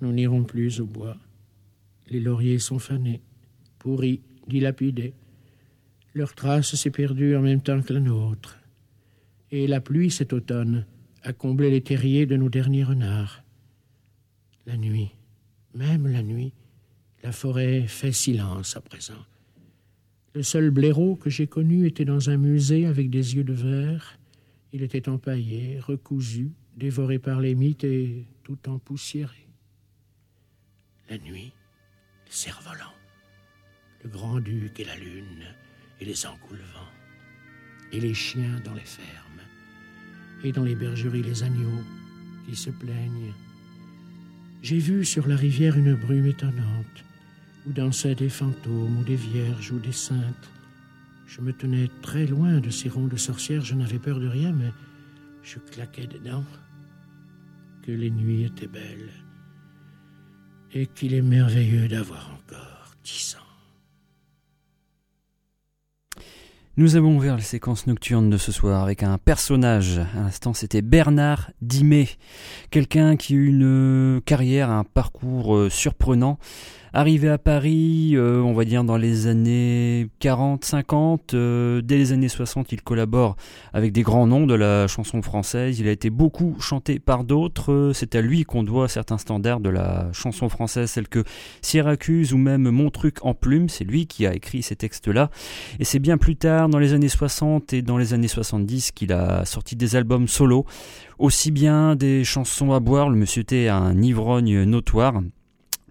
Nous 0.00 0.12
n'irons 0.12 0.44
plus 0.44 0.80
au 0.80 0.86
bois. 0.86 1.16
Les 2.08 2.20
lauriers 2.20 2.58
sont 2.58 2.78
fanés, 2.78 3.20
pourris, 3.78 4.20
dilapidés. 4.46 5.14
Leur 6.14 6.34
trace 6.34 6.74
s'est 6.74 6.90
perdue 6.90 7.36
en 7.36 7.42
même 7.42 7.60
temps 7.60 7.82
que 7.82 7.92
la 7.92 8.00
nôtre. 8.00 8.58
Et 9.50 9.66
la 9.66 9.80
pluie 9.80 10.10
cet 10.10 10.32
automne 10.32 10.86
a 11.22 11.32
comblé 11.32 11.70
les 11.70 11.82
terriers 11.82 12.26
de 12.26 12.36
nos 12.36 12.48
derniers 12.48 12.84
renards. 12.84 13.42
La 14.66 14.76
nuit, 14.76 15.10
même 15.74 16.06
la 16.06 16.22
nuit, 16.22 16.52
la 17.22 17.32
forêt 17.32 17.82
fait 17.86 18.12
silence 18.12 18.76
à 18.76 18.80
présent. 18.80 19.26
Le 20.32 20.42
seul 20.42 20.70
blaireau 20.70 21.16
que 21.16 21.28
j'ai 21.28 21.46
connu 21.46 21.86
était 21.86 22.04
dans 22.04 22.30
un 22.30 22.36
musée 22.36 22.86
avec 22.86 23.10
des 23.10 23.34
yeux 23.34 23.44
de 23.44 23.52
verre. 23.52 24.18
Il 24.72 24.82
était 24.82 25.08
empaillé, 25.08 25.78
recousu, 25.80 26.52
dévoré 26.76 27.18
par 27.18 27.40
les 27.40 27.54
mythes 27.54 27.84
et 27.84 28.24
tout 28.44 28.58
empoussiéré. 28.68 29.49
La 31.10 31.18
nuit, 31.18 31.52
le 32.26 32.30
cerf-volant, 32.30 32.94
le 34.04 34.10
grand-duc 34.10 34.78
et 34.78 34.84
la 34.84 34.96
lune, 34.96 35.44
et 36.00 36.04
les 36.04 36.24
encoulevents, 36.24 36.92
et 37.90 37.98
les 37.98 38.14
chiens 38.14 38.60
dans 38.64 38.74
les 38.74 38.80
fermes, 38.82 39.42
et 40.44 40.52
dans 40.52 40.62
les 40.62 40.76
bergeries 40.76 41.24
les 41.24 41.42
agneaux 41.42 41.84
qui 42.46 42.54
se 42.54 42.70
plaignent. 42.70 43.34
J'ai 44.62 44.78
vu 44.78 45.04
sur 45.04 45.26
la 45.26 45.34
rivière 45.34 45.76
une 45.76 45.96
brume 45.96 46.26
étonnante, 46.26 47.04
où 47.66 47.72
dansaient 47.72 48.14
des 48.14 48.28
fantômes, 48.28 48.98
ou 48.98 49.02
des 49.02 49.16
vierges, 49.16 49.72
ou 49.72 49.80
des 49.80 49.90
saintes. 49.90 50.48
Je 51.26 51.40
me 51.40 51.52
tenais 51.52 51.90
très 52.02 52.26
loin 52.26 52.60
de 52.60 52.70
ces 52.70 52.88
ronds 52.88 53.08
de 53.08 53.16
sorcières, 53.16 53.64
je 53.64 53.74
n'avais 53.74 53.98
peur 53.98 54.20
de 54.20 54.28
rien, 54.28 54.52
mais 54.52 54.70
je 55.42 55.58
claquais 55.58 56.06
dedans. 56.06 56.44
Que 57.82 57.90
les 57.90 58.12
nuits 58.12 58.44
étaient 58.44 58.68
belles, 58.68 59.10
et 60.74 60.86
qu'il 60.86 61.14
est 61.14 61.22
merveilleux 61.22 61.88
d'avoir 61.88 62.30
encore 62.32 62.94
dix 63.04 63.36
ans. 63.36 63.50
Nous 66.76 66.96
avons 66.96 67.16
ouvert 67.16 67.36
la 67.36 67.42
séquence 67.42 67.86
nocturne 67.86 68.30
de 68.30 68.36
ce 68.36 68.52
soir 68.52 68.82
avec 68.82 69.02
un 69.02 69.18
personnage. 69.18 69.98
À 69.98 70.20
l'instant, 70.20 70.54
c'était 70.54 70.82
Bernard 70.82 71.50
Dimet. 71.60 72.08
Quelqu'un 72.70 73.16
qui 73.16 73.34
a 73.34 73.36
eu 73.36 73.48
une 73.48 74.20
carrière, 74.24 74.70
un 74.70 74.84
parcours 74.84 75.56
euh, 75.56 75.68
surprenant. 75.68 76.38
Arrivé 76.92 77.28
à 77.28 77.38
Paris, 77.38 78.16
euh, 78.16 78.40
on 78.40 78.52
va 78.52 78.64
dire 78.64 78.82
dans 78.82 78.96
les 78.96 79.28
années 79.28 80.08
40, 80.18 80.64
50, 80.64 81.34
euh, 81.34 81.80
dès 81.82 81.96
les 81.96 82.10
années 82.10 82.28
60, 82.28 82.72
il 82.72 82.82
collabore 82.82 83.36
avec 83.72 83.92
des 83.92 84.02
grands 84.02 84.26
noms 84.26 84.44
de 84.44 84.54
la 84.54 84.88
chanson 84.88 85.22
française. 85.22 85.78
Il 85.78 85.86
a 85.86 85.92
été 85.92 86.10
beaucoup 86.10 86.56
chanté 86.58 86.98
par 86.98 87.22
d'autres. 87.22 87.72
Euh, 87.72 87.92
C'est 87.92 88.16
à 88.16 88.20
lui 88.20 88.42
qu'on 88.42 88.64
doit 88.64 88.88
certains 88.88 89.18
standards 89.18 89.60
de 89.60 89.68
la 89.68 90.08
chanson 90.12 90.48
française, 90.48 90.92
tels 90.92 91.06
que 91.06 91.22
Syracuse 91.62 92.32
ou 92.32 92.38
même 92.38 92.68
Mon 92.70 92.90
truc 92.90 93.18
en 93.22 93.34
plume. 93.34 93.68
C'est 93.68 93.84
lui 93.84 94.08
qui 94.08 94.26
a 94.26 94.34
écrit 94.34 94.62
ces 94.62 94.74
textes-là. 94.74 95.30
Et 95.78 95.84
c'est 95.84 96.00
bien 96.00 96.18
plus 96.18 96.34
tard, 96.34 96.68
dans 96.68 96.80
les 96.80 96.92
années 96.92 97.08
60 97.08 97.72
et 97.72 97.82
dans 97.82 97.98
les 97.98 98.14
années 98.14 98.26
70, 98.26 98.90
qu'il 98.90 99.12
a 99.12 99.44
sorti 99.44 99.76
des 99.76 99.94
albums 99.94 100.26
solo. 100.26 100.66
Aussi 101.20 101.52
bien 101.52 101.94
des 101.94 102.24
chansons 102.24 102.72
à 102.72 102.80
boire, 102.80 103.10
le 103.10 103.16
monsieur 103.16 103.42
était 103.42 103.68
un 103.68 104.02
ivrogne 104.02 104.64
notoire. 104.64 105.22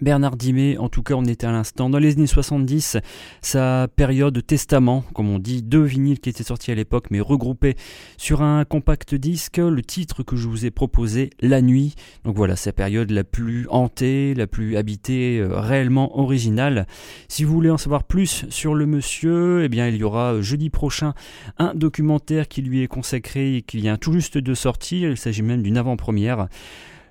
Bernard 0.02 0.38
Dimet, 0.38 0.78
en 0.78 0.88
tout 0.88 1.04
cas 1.04 1.16
on 1.16 1.26
était 1.26 1.46
à 1.46 1.52
l'instant 1.52 1.90
dans 1.90 2.00
les 2.00 2.14
années 2.14 2.28
70, 2.28 2.98
sa 3.42 3.88
période 3.94 4.46
testament, 4.46 5.04
comme 5.14 5.30
on 5.30 5.40
dit, 5.40 5.62
deux 5.62 5.84
vinyles 5.84 6.20
qui 6.20 6.30
étaient 6.30 6.44
sortis 6.44 6.72
à 6.72 6.76
l'époque 6.76 7.08
mais 7.12 7.20
regroupés 7.20 7.76
sur 8.18 8.42
un 8.42 8.64
compact 8.64 9.14
disque, 9.14 9.58
le 9.58 9.82
titre 9.82 10.24
que 10.24 10.38
je 10.38 10.48
vous 10.48 10.66
ai 10.66 10.72
proposé, 10.72 11.32
La 11.42 11.62
Nuit, 11.62 11.96
donc 12.24 12.38
voilà 12.38 12.56
sa 12.56 12.72
période 12.72 13.12
la 13.12 13.26
plus 13.26 13.68
hantée, 13.70 14.34
la 14.36 14.48
plus 14.48 14.78
habitée, 14.78 15.40
euh, 15.40 15.60
réellement 15.60 16.18
originale. 16.18 16.88
Si 17.28 17.44
vous 17.44 17.54
voulez 17.54 17.70
en 17.70 17.78
savoir 17.78 18.06
plus 18.06 18.46
sur 18.50 18.76
le 18.76 18.86
monsieur, 18.86 19.64
eh 19.64 19.70
bien 19.70 19.90
il 19.90 19.98
y 19.98 20.04
aura 20.04 20.36
euh, 20.36 20.42
jeudi 20.42 20.70
prochain 20.70 21.14
un 21.58 21.74
documentaire 21.76 22.48
qui 22.48 22.62
lui 22.62 22.84
est 22.84 22.88
consacré 22.88 23.58
et 23.58 23.62
qui 23.62 23.78
vient 23.78 23.98
tout 23.98 24.14
juste 24.14 24.38
de 24.38 24.54
sortir, 24.54 25.10
il 25.10 25.18
s'agit 25.18 25.44
même 25.44 25.62
d'une 25.62 25.78
avant-première. 25.78 26.48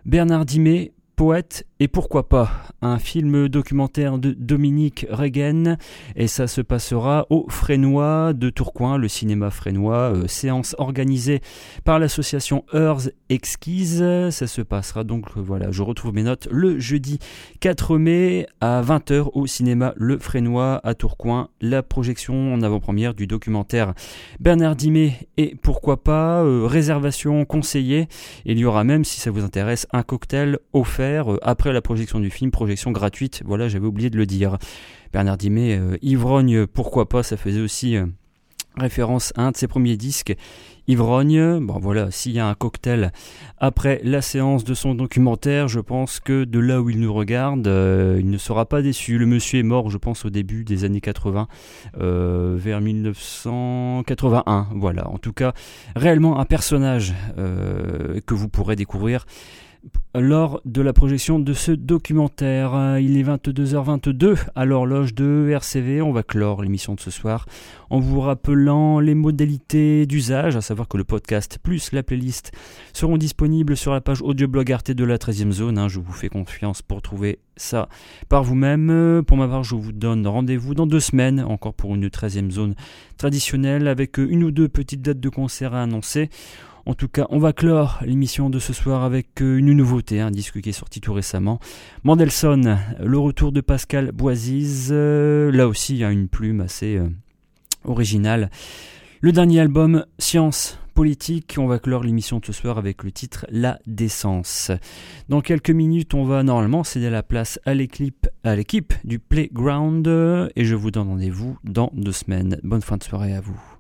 Bernard 0.06 0.47
Dimet, 0.47 0.93
poète 1.19 1.66
Et 1.81 1.87
pourquoi 1.87 2.29
pas 2.29 2.51
un 2.83 2.99
film 2.99 3.49
documentaire 3.49 4.19
de 4.19 4.33
Dominique 4.33 5.07
Regen 5.11 5.79
et 6.17 6.27
ça 6.27 6.49
se 6.49 6.61
passera 6.61 7.27
au 7.31 7.47
Frénois 7.49 8.33
de 8.33 8.51
Tourcoing, 8.51 8.99
le 8.99 9.07
cinéma 9.07 9.51
frénois, 9.51 10.13
euh, 10.13 10.27
séance 10.27 10.75
organisée 10.79 11.41
par 11.85 12.01
l'association 12.01 12.65
Heures 12.75 13.03
Exquise. 13.29 14.05
Ça 14.31 14.49
se 14.49 14.61
passera 14.61 15.05
donc, 15.05 15.27
euh, 15.37 15.41
voilà, 15.41 15.71
je 15.71 15.83
retrouve 15.83 16.15
mes 16.15 16.25
notes, 16.25 16.49
le 16.51 16.81
jeudi 16.81 17.21
4 17.61 17.97
mai 17.97 18.49
à 18.61 18.83
20h 18.83 19.31
au 19.35 19.47
cinéma 19.47 19.93
Le 19.97 20.19
Frénois 20.19 20.81
à 20.83 20.95
Tourcoing. 20.95 21.49
La 21.61 21.85
projection 21.85 22.55
en 22.55 22.63
avant-première 22.63 23.15
du 23.15 23.29
documentaire 23.29 23.95
Bernard 24.41 24.75
Dimet 24.75 25.29
et 25.37 25.55
pourquoi 25.63 26.03
pas 26.03 26.43
euh, 26.43 26.67
réservation 26.67 27.45
conseillée. 27.45 28.09
Il 28.45 28.59
y 28.59 28.65
aura 28.65 28.83
même, 28.83 29.05
si 29.05 29.21
ça 29.21 29.31
vous 29.31 29.45
intéresse, 29.45 29.87
un 29.93 30.03
cocktail 30.03 30.59
offert 30.73 31.39
après 31.43 31.68
la 31.73 31.81
projection 31.81 32.20
du 32.20 32.31
film, 32.31 32.51
projection 32.51 32.90
gratuite. 32.90 33.43
Voilà, 33.45 33.69
j'avais 33.69 33.86
oublié 33.86 34.11
de 34.11 34.16
le 34.16 34.27
dire. 34.27 34.59
Bernard 35.12 35.39
Dimet, 35.39 35.78
euh, 35.78 35.97
ivrogne, 36.03 36.66
pourquoi 36.66 37.09
pas, 37.09 37.23
ça 37.23 37.36
faisait 37.36 37.61
aussi 37.61 37.97
euh, 37.97 38.07
référence 38.77 39.32
à 39.36 39.43
un 39.43 39.51
de 39.53 39.57
ses 39.57 39.69
premiers 39.69 39.97
disques. 39.97 40.35
Ivrogne, 40.86 41.65
bon 41.66 41.78
voilà, 41.78 42.11
s'il 42.11 42.32
y 42.32 42.39
a 42.39 42.47
un 42.47 42.55
cocktail 42.55 43.12
après 43.59 44.01
la 44.05 44.23
séance 44.23 44.65
de 44.65 44.73
son 44.73 44.95
documentaire, 44.95 45.69
je 45.69 45.81
pense 45.81 46.19
que 46.19 46.45
de 46.45 46.59
là 46.59 46.81
où 46.81 46.89
il 46.89 46.99
nous 47.01 47.12
regarde, 47.12 47.66
euh, 47.66 48.16
il 48.20 48.31
ne 48.31 48.39
sera 48.39 48.65
pas 48.65 48.81
déçu. 48.81 49.19
Le 49.19 49.27
monsieur 49.27 49.59
est 49.61 49.65
mort, 49.65 49.90
je 49.90 49.99
pense, 49.99 50.24
au 50.24 50.31
début 50.31 50.65
des 50.65 50.85
années 50.85 51.03
80, 51.03 51.47
euh, 52.01 52.57
vers 52.59 52.81
1981. 52.81 54.69
Voilà, 54.77 55.09
en 55.09 55.19
tout 55.19 55.35
cas, 55.35 55.53
réellement 55.95 56.40
un 56.40 56.47
personnage 56.47 57.15
que 57.36 58.35
vous 58.35 58.49
pourrez 58.49 58.77
découvrir 58.77 59.27
lors 60.15 60.61
de 60.65 60.81
la 60.83 60.93
projection 60.93 61.39
de 61.39 61.53
ce 61.53 61.71
documentaire. 61.73 62.75
Euh, 62.75 63.01
Il 63.01 63.17
est 63.17 63.23
22h22 63.23 64.37
à 64.55 64.65
l'horloge 64.65 65.15
de 65.15 65.49
RCV. 65.51 66.03
On 66.03 66.13
va 66.13 66.23
clore 66.23 66.63
l'émission 66.63 66.95
de 66.95 67.01
ce 67.01 67.11
soir 67.11 67.47
en 67.91 68.01
vous 68.01 68.21
rappelant 68.21 69.01
les 69.01 69.15
modalités 69.15 70.05
d'usage, 70.07 70.57
à 70.57 70.61
savoir 70.61 70.89
que 70.89 70.97
le 70.99 71.05
podcast 71.05 71.59
plus 71.63 71.93
la 71.93 72.03
playlist 72.03 72.53
seront 72.93 73.17
disponibles 73.17 73.77
sur 73.77 73.93
la 73.93 74.01
page 74.01 74.21
audioblog 74.23 74.71
Arte 74.73 74.91
de 74.91 75.05
la 75.05 75.17
13e 75.19 75.53
zone. 75.53 75.79
hein. 75.79 75.89
Je 75.89 76.01
vous 76.01 76.13
fais 76.13 76.29
confiance 76.29 76.83
pour 76.83 77.01
trouver 77.01 77.39
ça 77.57 77.89
par 78.29 78.45
vous-même. 78.45 78.91
Euh, 78.91 79.23
Pour 79.23 79.37
ma 79.37 79.49
part, 79.49 79.65
je 79.65 79.75
vous 79.75 79.93
donne 79.93 80.27
rendez-vous 80.27 80.75
dans 80.75 80.87
deux 80.87 81.01
semaines, 81.01 81.41
encore 81.41 81.75
pour 81.75 81.95
une 81.95 82.09
13e 82.09 82.51
zone 82.51 82.75
traditionnelle, 83.17 83.89
avec 83.89 84.19
une 84.19 84.45
ou 84.45 84.51
deux 84.51 84.69
petites 84.69 85.03
dates 85.03 85.21
de 85.21 85.29
concert 85.29 85.75
à 85.75 85.83
annoncer. 85.83 86.29
En 86.89 86.94
tout 86.94 87.09
cas, 87.09 87.27
on 87.28 87.39
va 87.39 87.52
clore 87.52 87.98
l'émission 88.01 88.48
de 88.48 88.59
ce 88.59 88.73
soir 88.73 89.05
avec 89.05 89.43
euh, 89.43 89.59
une 89.59 89.74
nouveauté, 89.74 90.20
un 90.20 90.31
disque 90.31 90.62
qui 90.62 90.70
est 90.70 90.73
sorti 90.73 91.02
tout 91.02 91.12
récemment. 91.12 91.60
Mandelson, 92.02 92.78
le 92.98 93.19
retour 93.19 93.52
de 93.52 93.60
Pascal 93.60 94.10
Boisiz, 94.10 94.89
euh, 94.90 95.52
là 95.52 95.69
aussi 95.69 95.93
il 95.93 95.98
y 95.98 96.05
a 96.05 96.10
une 96.10 96.28
plume 96.28 96.62
assez 96.62 96.97
euh, 96.97 97.10
originale. 97.85 98.51
Le 99.20 99.32
dernier 99.32 99.60
album, 99.60 100.06
Science 100.19 100.78
Politique, 100.94 101.56
on 101.59 101.66
va 101.66 101.78
clore 101.78 102.05
l'émission 102.05 102.39
de 102.39 102.47
ce 102.47 102.55
soir 102.55 102.78
avec 102.78 103.05
le 103.05 103.12
titre 103.12 103.44
La 103.51 103.78
Décence. 103.86 104.70
Dans 105.28 105.43
quelques 105.43 105.69
minutes, 105.69 106.15
on 106.15 106.24
va 106.24 106.43
normalement 106.43 106.85
céder 106.85 107.10
la 107.10 107.23
place 107.23 107.60
à 107.66 107.74
l'équipe, 107.74 108.27
à 108.44 108.56
l'équipe 108.56 108.94
du 109.05 109.19
Playground 109.19 110.09
et 110.56 110.65
je 110.65 110.74
vous 110.74 110.90
donne 110.90 111.09
rendez-vous 111.09 111.59
dans 111.65 111.90
deux 111.93 112.12
semaines. 112.12 112.59
Bonne 112.62 112.81
fin 112.81 112.97
de 112.97 113.05
soirée 113.05 113.35
à 113.35 113.43
vous. 113.43 113.78